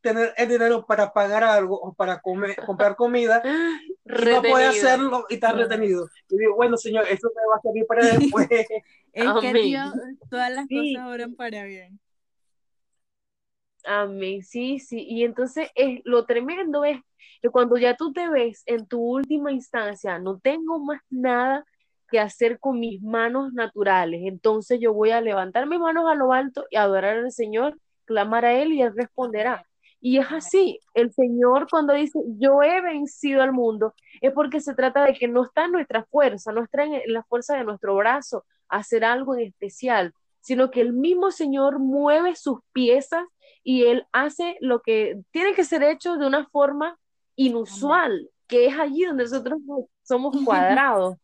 [0.05, 5.25] tener el dinero para pagar algo o para comer, comprar comida y no puede hacerlo
[5.29, 6.07] y está retenido.
[6.29, 8.47] Y digo, bueno, señor, eso me va a servir para después.
[8.51, 9.93] es que Dios,
[10.29, 11.99] todas las cosas oran para bien.
[13.83, 15.05] Amén, sí, sí.
[15.07, 16.99] Y entonces es, lo tremendo es
[17.41, 21.65] que cuando ya tú te ves en tu última instancia, no tengo más nada
[22.09, 26.33] que hacer con mis manos naturales, entonces yo voy a levantar mis manos a lo
[26.33, 29.65] alto y adorar al Señor, clamar a Él y Él responderá.
[30.01, 34.75] Y es así, el Señor cuando dice, yo he vencido al mundo, es porque se
[34.75, 37.95] trata de que no está en nuestra fuerza, no está en la fuerza de nuestro
[37.95, 43.23] brazo hacer algo en especial, sino que el mismo Señor mueve sus piezas
[43.63, 46.99] y Él hace lo que tiene que ser hecho de una forma
[47.35, 49.59] inusual, que es allí donde nosotros
[50.03, 51.15] somos cuadrados.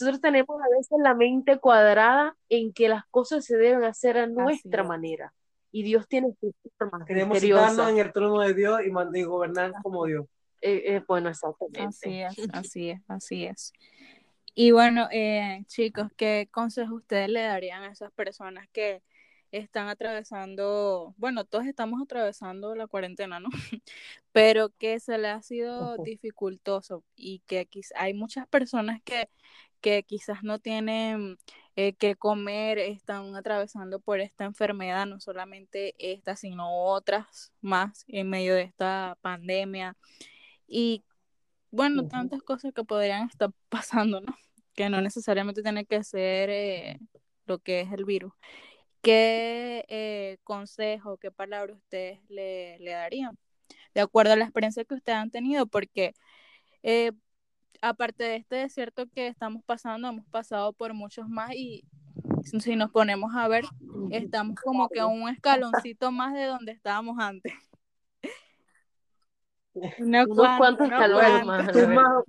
[0.00, 4.26] Nosotros tenemos a veces la mente cuadrada en que las cosas se deben hacer a
[4.26, 5.32] nuestra manera
[5.70, 10.06] y Dios tiene su forma Queremos sentarnos en el trono de Dios y, gobernar como
[10.06, 10.26] Dios.
[10.60, 11.82] Eh, eh, bueno, exactamente.
[11.82, 13.72] Así es, así es, así es.
[14.54, 19.02] Y bueno, eh, chicos, ¿qué consejo ustedes le darían a esas personas que
[19.50, 23.48] están atravesando, bueno, todos estamos atravesando la cuarentena, ¿no?
[24.32, 29.28] Pero que se le ha sido dificultoso y que hay muchas personas que,
[29.84, 31.36] que quizás no tienen
[31.76, 38.30] eh, que comer, están atravesando por esta enfermedad, no solamente esta, sino otras más en
[38.30, 39.94] medio de esta pandemia.
[40.66, 41.04] Y
[41.70, 44.34] bueno, tantas cosas que podrían estar pasando, ¿no?
[44.74, 46.98] Que no necesariamente tiene que ser eh,
[47.44, 48.32] lo que es el virus.
[49.02, 53.38] ¿Qué eh, consejo, qué palabra ustedes le, le, darían?
[53.94, 56.14] De acuerdo a la experiencia que ustedes han tenido, porque
[57.84, 61.84] aparte de este desierto que estamos pasando, hemos pasado por muchos más y
[62.42, 63.64] si nos ponemos a ver,
[64.10, 67.52] estamos como que un escaloncito más de donde estábamos antes.
[69.98, 71.76] Unos cuantos escalones más.
[71.76, 72.24] Es más,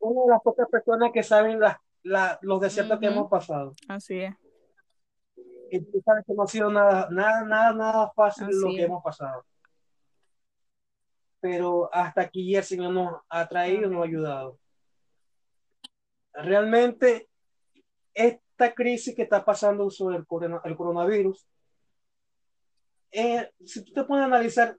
[0.00, 1.60] una de las pocas personas que saben
[2.40, 3.74] los desiertos que hemos pasado.
[3.88, 4.34] Así es.
[5.70, 9.02] Y tú sabes que no ha sido nada, nada, nada, nada fácil lo que hemos
[9.02, 9.44] pasado.
[11.40, 14.58] Pero hasta aquí el Señor nos ha traído, nos ha ayudado
[16.34, 17.28] realmente
[18.12, 21.46] esta crisis que está pasando sobre el, coronavirus,
[23.10, 24.76] eh, si tú te puedes analizar,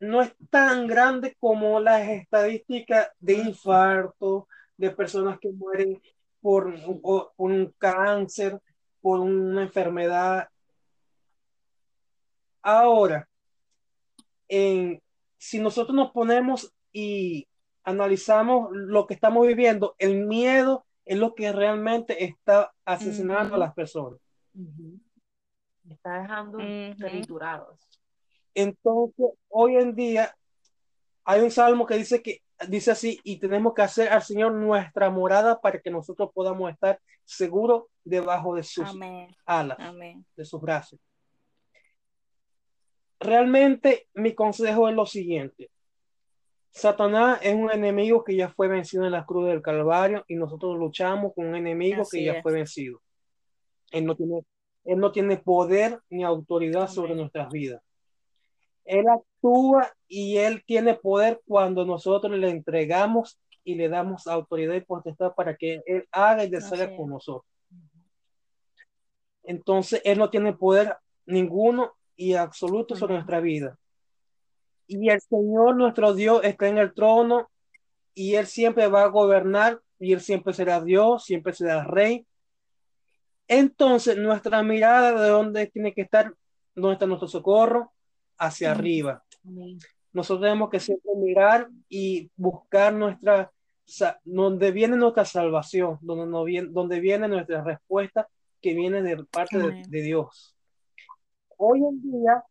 [0.00, 6.00] no es tan grande como las estadísticas de infarto, de personas que mueren
[6.40, 8.60] por, por un cáncer,
[9.00, 10.48] por una enfermedad.
[12.60, 13.28] Ahora,
[14.48, 17.46] si nosotros nos ponemos y
[17.84, 23.74] analizamos lo que estamos viviendo, el miedo es lo que realmente está asesinando a las
[23.74, 24.18] personas.
[25.88, 26.58] Está dejando
[26.96, 27.78] triturados.
[28.54, 30.34] Entonces, hoy en día
[31.24, 35.10] hay un salmo que dice que dice así y tenemos que hacer al Señor nuestra
[35.10, 38.88] morada para que nosotros podamos estar seguros debajo de sus
[39.44, 39.78] alas,
[40.36, 41.00] de sus brazos.
[43.18, 45.70] Realmente mi consejo es lo siguiente.
[46.74, 50.76] Satanás es un enemigo que ya fue vencido en la cruz del Calvario y nosotros
[50.76, 53.00] luchamos con un enemigo que ya fue vencido.
[53.92, 54.44] Él no tiene,
[54.84, 57.80] él no tiene poder ni autoridad sobre nuestras vidas.
[58.84, 64.80] Él actúa y él tiene poder cuando nosotros le entregamos y le damos autoridad y
[64.80, 67.50] potestad para que él haga y deshaga con nosotros.
[69.44, 73.78] Entonces, él no tiene poder ninguno y absoluto sobre nuestra vida.
[74.86, 77.50] Y el Señor nuestro Dios está en el trono
[78.14, 82.26] y Él siempre va a gobernar y Él siempre será Dios, siempre será Rey.
[83.48, 86.34] Entonces nuestra mirada de dónde tiene que estar,
[86.74, 87.92] dónde está nuestro socorro,
[88.38, 89.24] hacia arriba.
[90.12, 93.50] Nosotros tenemos que siempre mirar y buscar nuestra,
[94.24, 98.28] donde viene nuestra salvación, donde, no viene, donde viene nuestra respuesta
[98.60, 100.56] que viene de parte de Dios.
[101.56, 102.44] Hoy en día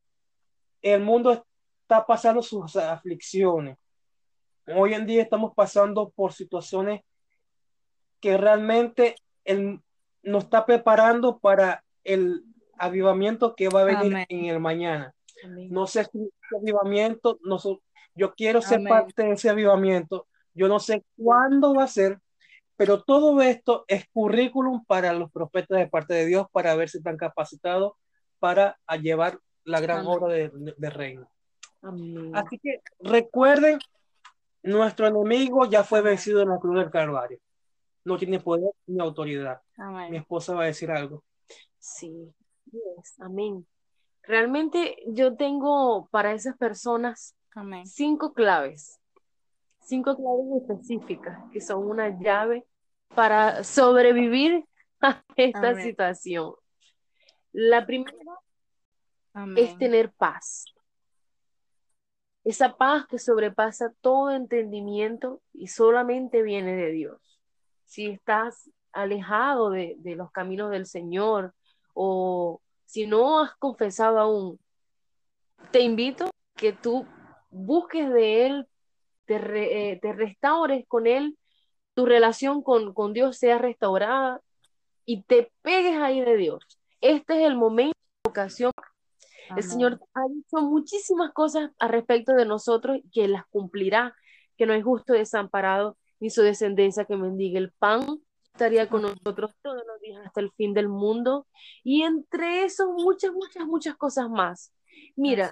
[0.82, 1.46] el mundo
[1.94, 3.78] está pasando sus aflicciones.
[4.76, 7.02] Hoy en día estamos pasando por situaciones
[8.20, 9.16] que realmente
[10.24, 12.44] nos está preparando para el
[12.80, 15.14] avivamiento que va a venir en el mañana.
[15.70, 17.60] No sé si ese avivamiento, no,
[18.16, 20.26] yo quiero ser parte de ese avivamiento.
[20.56, 22.20] Yo no sé cuándo va a ser,
[22.76, 26.98] pero todo esto es currículum para los profetas de parte de Dios para ver si
[26.98, 27.94] están capacitados
[28.40, 31.30] para llevar la gran obra de, reino.
[32.34, 33.80] Así que recuerden,
[34.64, 37.40] nuestro enemigo ya fue vencido en la cruz del Calvario.
[38.06, 39.62] No tiene poder ni autoridad.
[40.10, 41.24] Mi esposa va a decir algo.
[41.80, 42.34] Sí,
[43.20, 43.66] amén.
[44.24, 47.36] Realmente yo tengo para esas personas
[47.84, 49.00] cinco claves,
[49.82, 52.66] cinco claves específicas que son una llave
[53.14, 54.66] para sobrevivir
[55.02, 56.54] a esta situación.
[57.52, 58.40] La primera
[59.58, 60.73] es tener paz.
[62.44, 67.40] Esa paz que sobrepasa todo entendimiento y solamente viene de Dios.
[67.86, 71.54] Si estás alejado de, los caminos del Señor
[71.94, 74.60] o si no has confesado aún,
[75.72, 77.06] te invito que tú
[77.50, 78.68] busques de Él,
[79.26, 81.38] te, eh, restaures con Él,
[81.94, 84.42] tu relación con, con Dios sea restaurada
[85.06, 88.72] y te pegues ahí de Dios este es el momento de ocasión.
[89.56, 94.16] El Señor ha dicho muchísimas cosas al respecto de nosotros que las cumplirá,
[94.58, 98.22] que no es justo desamparado ni su descendencia que mendigue el pan,
[98.54, 101.48] estaría con nosotros todos los días hasta el fin del mundo.
[101.84, 104.72] Y entre eso, muchas, muchas, muchas cosas más.
[105.16, 105.52] Mira,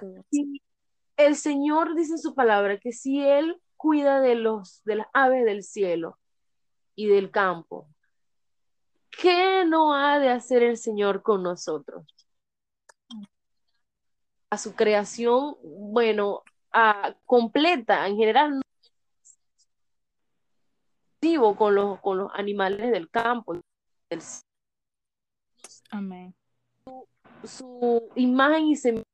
[1.16, 5.44] el Señor dice en su palabra que si Él cuida de, los, de las aves
[5.44, 6.18] del cielo
[6.94, 7.88] y del campo,
[9.10, 12.06] ¿qué no ha de hacer el Señor con nosotros?
[14.52, 16.42] A su creación, bueno,
[16.72, 18.60] a, completa, en general,
[21.22, 23.58] vivo con los, con los animales del campo.
[25.90, 26.34] Amén.
[27.44, 29.08] Su, imagen y semejanza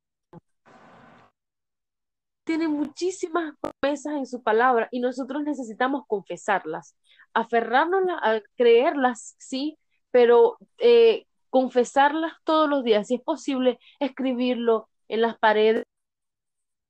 [2.45, 6.97] tiene muchísimas promesas en su palabra y nosotros necesitamos confesarlas,
[7.32, 9.78] aferrarnos a creerlas, sí,
[10.11, 15.84] pero eh, confesarlas todos los días, si es posible, escribirlo en las paredes,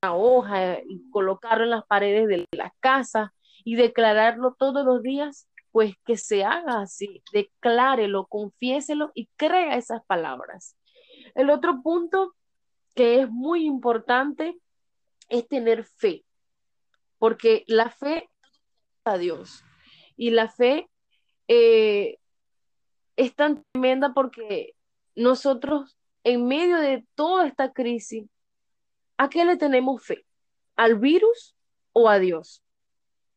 [0.02, 5.48] una hoja y colocarlo en las paredes de la casa y declararlo todos los días,
[5.72, 10.76] pues que se haga así, declárelo, confiéselo y crea esas palabras.
[11.34, 12.34] El otro punto
[12.94, 14.58] que es muy importante
[15.28, 16.24] es tener fe,
[17.18, 18.28] porque la fe
[19.04, 19.64] a Dios
[20.16, 20.88] y la fe
[21.48, 22.18] eh,
[23.16, 24.74] es tan tremenda porque
[25.14, 25.97] nosotros,
[26.28, 28.28] en medio de toda esta crisis,
[29.16, 30.24] ¿a qué le tenemos fe?
[30.76, 31.56] ¿Al virus
[31.92, 32.62] o a Dios?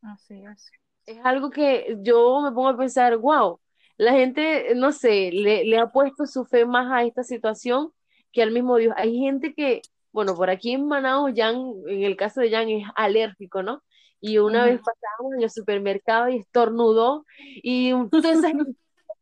[0.02, 0.72] Así es.
[1.06, 3.60] Es algo que yo me pongo a pensar, wow,
[3.98, 7.92] la gente, no sé, le, ha puesto su fe más a esta situación
[8.32, 8.94] que al mismo Dios.
[8.98, 9.82] Hay gente que,
[10.12, 13.84] bueno, por aquí en Manaus, Jan, en el caso de Jan, es alérgico, ¿no?
[14.20, 17.26] Y una vez pasábamos en el supermercado y estornudó
[17.64, 18.44] y entonces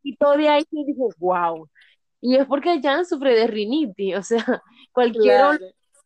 [0.02, 1.68] y todo de ahí y dije, wow.
[2.20, 4.44] Y es porque Jan sufre de rinitis, o sea,
[4.92, 5.58] cualquier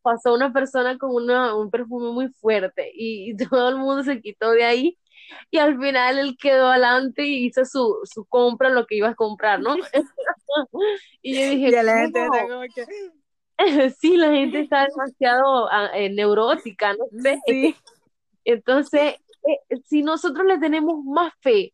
[0.05, 4.51] pasó una persona con una, un perfume muy fuerte y, todo el mundo se quitó
[4.51, 4.99] de ahí
[5.51, 9.15] y al final él quedó adelante y hizo su, su compra, lo que iba a
[9.15, 9.75] comprar, ¿no?
[11.23, 13.91] y yo dije, la gente está como que...
[13.99, 17.41] sí, la gente está demasiado ah, eh, neurótica, ¿no sé?
[18.45, 19.15] Entonces,
[19.49, 21.73] eh, si nosotros le tenemos más fe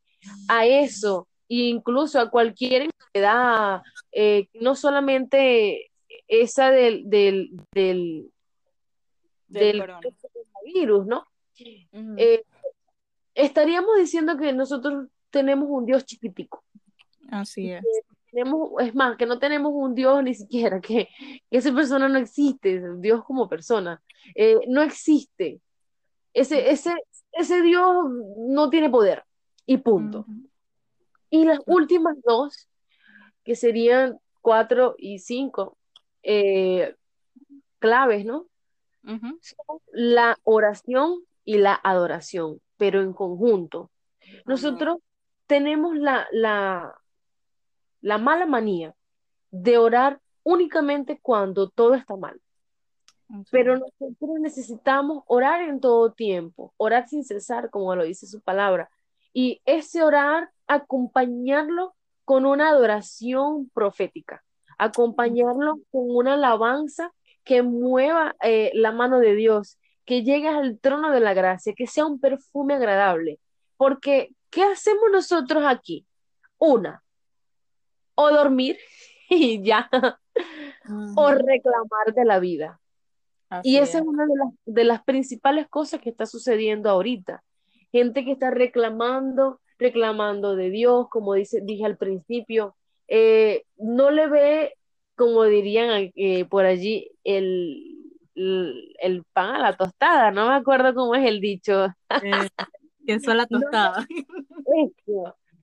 [0.48, 3.82] a eso, incluso a cualquier enfermedad,
[4.12, 5.90] eh, no solamente
[6.28, 8.32] esa del, del, del,
[10.64, 11.26] virus, ¿no?
[12.16, 12.44] Eh,
[13.34, 16.62] estaríamos diciendo que nosotros tenemos un Dios chiquitico.
[17.30, 17.84] Así es.
[18.30, 21.08] Tenemos, es más, que no tenemos un Dios ni siquiera, que,
[21.50, 24.00] esa persona no existe, Dios como persona,
[24.36, 25.60] eh, no existe.
[26.32, 26.94] Ese, ese,
[27.32, 28.06] ese Dios
[28.38, 29.24] no tiene poder
[29.66, 30.26] y punto.
[31.30, 32.68] Y las últimas dos,
[33.44, 35.78] que serían cuatro y cinco,
[36.22, 36.94] eh,
[37.78, 38.46] claves, ¿no?
[39.92, 43.90] la oración y la adoración, pero en conjunto.
[44.44, 44.98] Nosotros
[45.46, 46.94] tenemos la, la,
[48.02, 48.94] la mala manía
[49.50, 52.40] de orar únicamente cuando todo está mal.
[53.50, 58.90] Pero nosotros necesitamos orar en todo tiempo, orar sin cesar, como lo dice su palabra.
[59.32, 61.94] Y ese orar, acompañarlo
[62.24, 64.44] con una adoración profética,
[64.78, 67.12] acompañarlo con una alabanza
[67.44, 71.86] que mueva eh, la mano de Dios, que llegue al trono de la gracia, que
[71.86, 73.40] sea un perfume agradable.
[73.76, 76.06] Porque, ¿qué hacemos nosotros aquí?
[76.58, 77.02] Una,
[78.14, 78.78] o dormir
[79.30, 79.90] y ya,
[81.16, 82.80] o reclamar de la vida
[83.64, 87.42] y esa es, una de las, de las principales cosas que está sucediendo ahorita.
[87.90, 92.76] Gente que está reclamando, reclamando de Dios, como dice, dije al principio,
[93.08, 94.74] eh, no le ve,
[95.16, 101.14] como dirían eh, por allí, el, el, pan a la tostada, no me acuerdo cómo
[101.16, 101.86] es el dicho.
[102.22, 102.48] Eh,
[103.06, 104.06] queso a la tostada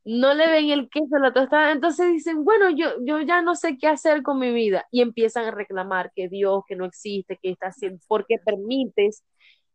[0.07, 3.55] no le ven el queso a la tostada, entonces dicen, bueno, yo, yo ya no
[3.55, 7.37] sé qué hacer con mi vida y empiezan a reclamar que Dios, que no existe,
[7.41, 9.25] que está haciendo, porque permites.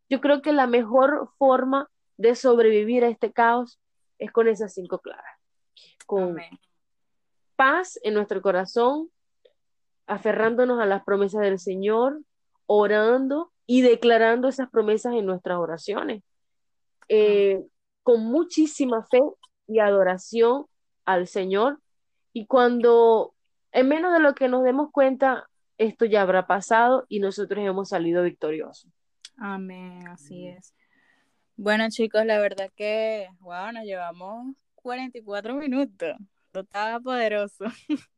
[0.09, 1.87] Yo creo que la mejor forma
[2.17, 3.79] de sobrevivir a este caos
[4.23, 5.37] es con esas cinco claras,
[6.05, 6.37] con
[7.55, 9.09] paz en nuestro corazón,
[10.07, 12.21] aferrándonos a las promesas del Señor,
[12.65, 16.23] orando y declarando esas promesas en nuestras oraciones.
[17.09, 17.61] Eh,
[18.01, 19.21] con muchísima fe
[19.67, 20.65] y adoración
[21.05, 21.79] al Señor.
[22.31, 23.33] Y cuando
[23.71, 27.89] en menos de lo que nos demos cuenta, esto ya habrá pasado y nosotros hemos
[27.89, 28.89] salido victoriosos.
[29.37, 30.73] Amén, así es.
[31.55, 36.15] Bueno, chicos, la verdad que, wow, nos llevamos 44 minutos.
[36.53, 36.65] Esto
[37.03, 37.65] poderoso.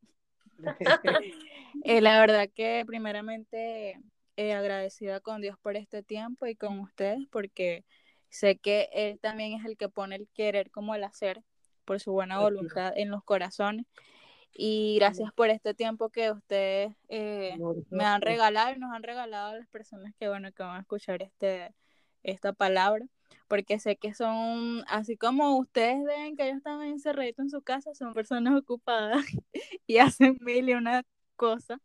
[1.84, 4.00] Eh, la verdad que, primeramente,
[4.36, 7.84] eh, agradecida con Dios por este tiempo y con ustedes, porque
[8.36, 11.42] Sé que Él también es el que pone el querer como el hacer
[11.84, 13.86] por su buena voluntad en los corazones.
[14.52, 17.56] Y gracias por este tiempo que ustedes eh,
[17.90, 20.80] me han regalado y nos han regalado a las personas que, bueno, que van a
[20.80, 21.74] escuchar este,
[22.22, 23.06] esta palabra,
[23.48, 27.94] porque sé que son, así como ustedes ven que ellos están encerrados en su casa,
[27.94, 29.24] son personas ocupadas
[29.86, 31.04] y hacen mil y una
[31.36, 31.78] cosas.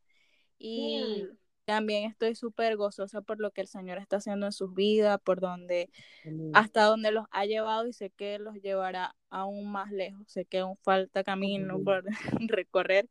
[0.58, 1.28] Y,
[1.66, 5.40] también estoy súper gozosa por lo que el Señor está haciendo en sus vidas, por
[5.40, 5.90] donde,
[6.54, 10.24] hasta donde los ha llevado y sé que los llevará aún más lejos.
[10.28, 12.04] Sé que aún falta camino por
[12.50, 13.08] recorrer,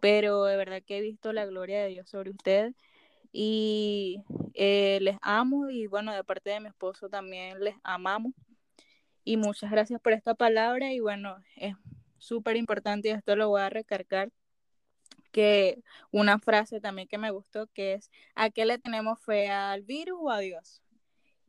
[0.00, 2.74] pero de verdad que he visto la gloria de Dios sobre ustedes
[3.32, 4.22] y
[4.54, 8.32] eh, les amo y bueno, de parte de mi esposo también les amamos.
[9.24, 11.74] Y muchas gracias por esta palabra y bueno, es
[12.18, 14.30] súper importante y esto lo voy a recargar
[15.30, 19.82] que una frase también que me gustó que es ¿a qué le tenemos fe al
[19.82, 20.82] virus o a Dios?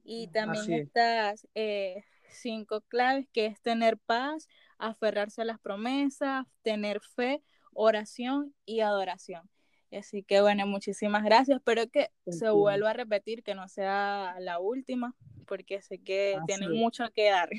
[0.03, 7.01] Y también estas eh, cinco claves que es tener paz, aferrarse a las promesas, tener
[7.01, 9.49] fe, oración y adoración.
[9.91, 11.57] Así que bueno, muchísimas gracias.
[11.57, 15.15] Espero que se vuelva a repetir, que no sea la última,
[15.45, 17.49] porque sé que tiene mucho que dar.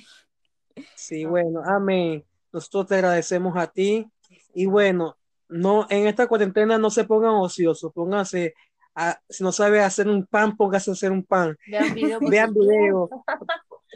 [0.95, 2.25] Sí, bueno, amén.
[2.53, 4.11] Nosotros te agradecemos a ti.
[4.55, 5.17] Y bueno,
[5.49, 8.55] no, en esta cuarentena no se pongan ociosos, pónganse,
[8.95, 11.57] a, si no sabe hacer un pan, póngase a hacer un pan.
[11.67, 13.11] Vean video.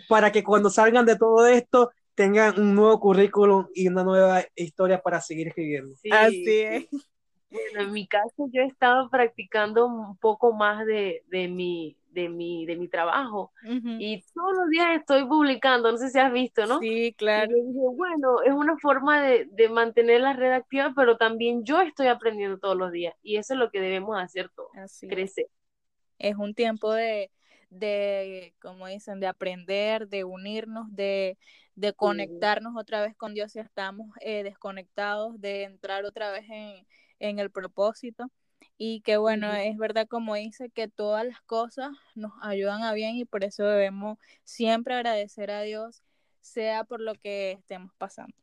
[0.09, 5.01] para que cuando salgan de todo esto tengan un nuevo currículum y una nueva historia
[5.01, 5.95] para seguir escribiendo.
[6.11, 6.87] Así es.
[7.57, 12.31] Bueno, en mi caso yo he estado practicando un poco más de, de mi de
[12.31, 13.53] mi, de mi trabajo.
[13.63, 16.81] Y todos los días estoy publicando, no sé si has visto, ¿no?
[16.81, 17.53] Sí, claro.
[17.95, 22.59] bueno, es una forma de, de mantener la red activa, pero también yo estoy aprendiendo
[22.59, 23.15] todos los días.
[23.23, 24.71] Y eso es lo que debemos hacer todos,
[25.07, 25.47] crecer.
[26.19, 27.31] Es un tiempo de,
[27.69, 31.37] de, como dicen, de aprender, de unirnos, de,
[31.75, 36.87] de conectarnos otra vez con Dios si estamos eh, desconectados, de entrar otra vez en,
[37.19, 38.31] en el propósito
[38.79, 43.17] y que bueno, es verdad como dice que todas las cosas nos ayudan a bien
[43.17, 46.03] y por eso debemos siempre agradecer a Dios,
[46.41, 48.35] sea por lo que estemos pasando.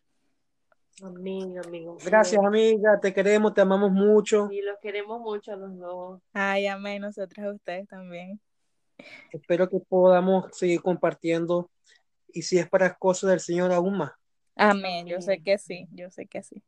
[1.01, 1.97] Amén, amigo.
[2.03, 4.49] Gracias, amiga, te queremos, te amamos mucho.
[4.51, 6.21] Y los queremos mucho a los dos.
[6.33, 8.39] Ay, amén, nosotros a ustedes también.
[9.31, 11.69] Espero que podamos seguir compartiendo
[12.27, 14.11] y si es para cosas del Señor aún más.
[14.55, 16.61] Amén, yo sé que sí, yo sé que sí.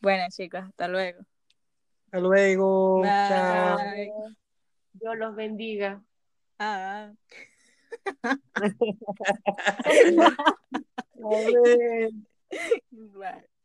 [0.00, 1.24] Bueno, chicas, hasta luego.
[2.10, 3.04] Hasta luego.
[3.04, 3.78] Chao.
[4.94, 6.02] Dios los bendiga.
[6.58, 7.12] Ah.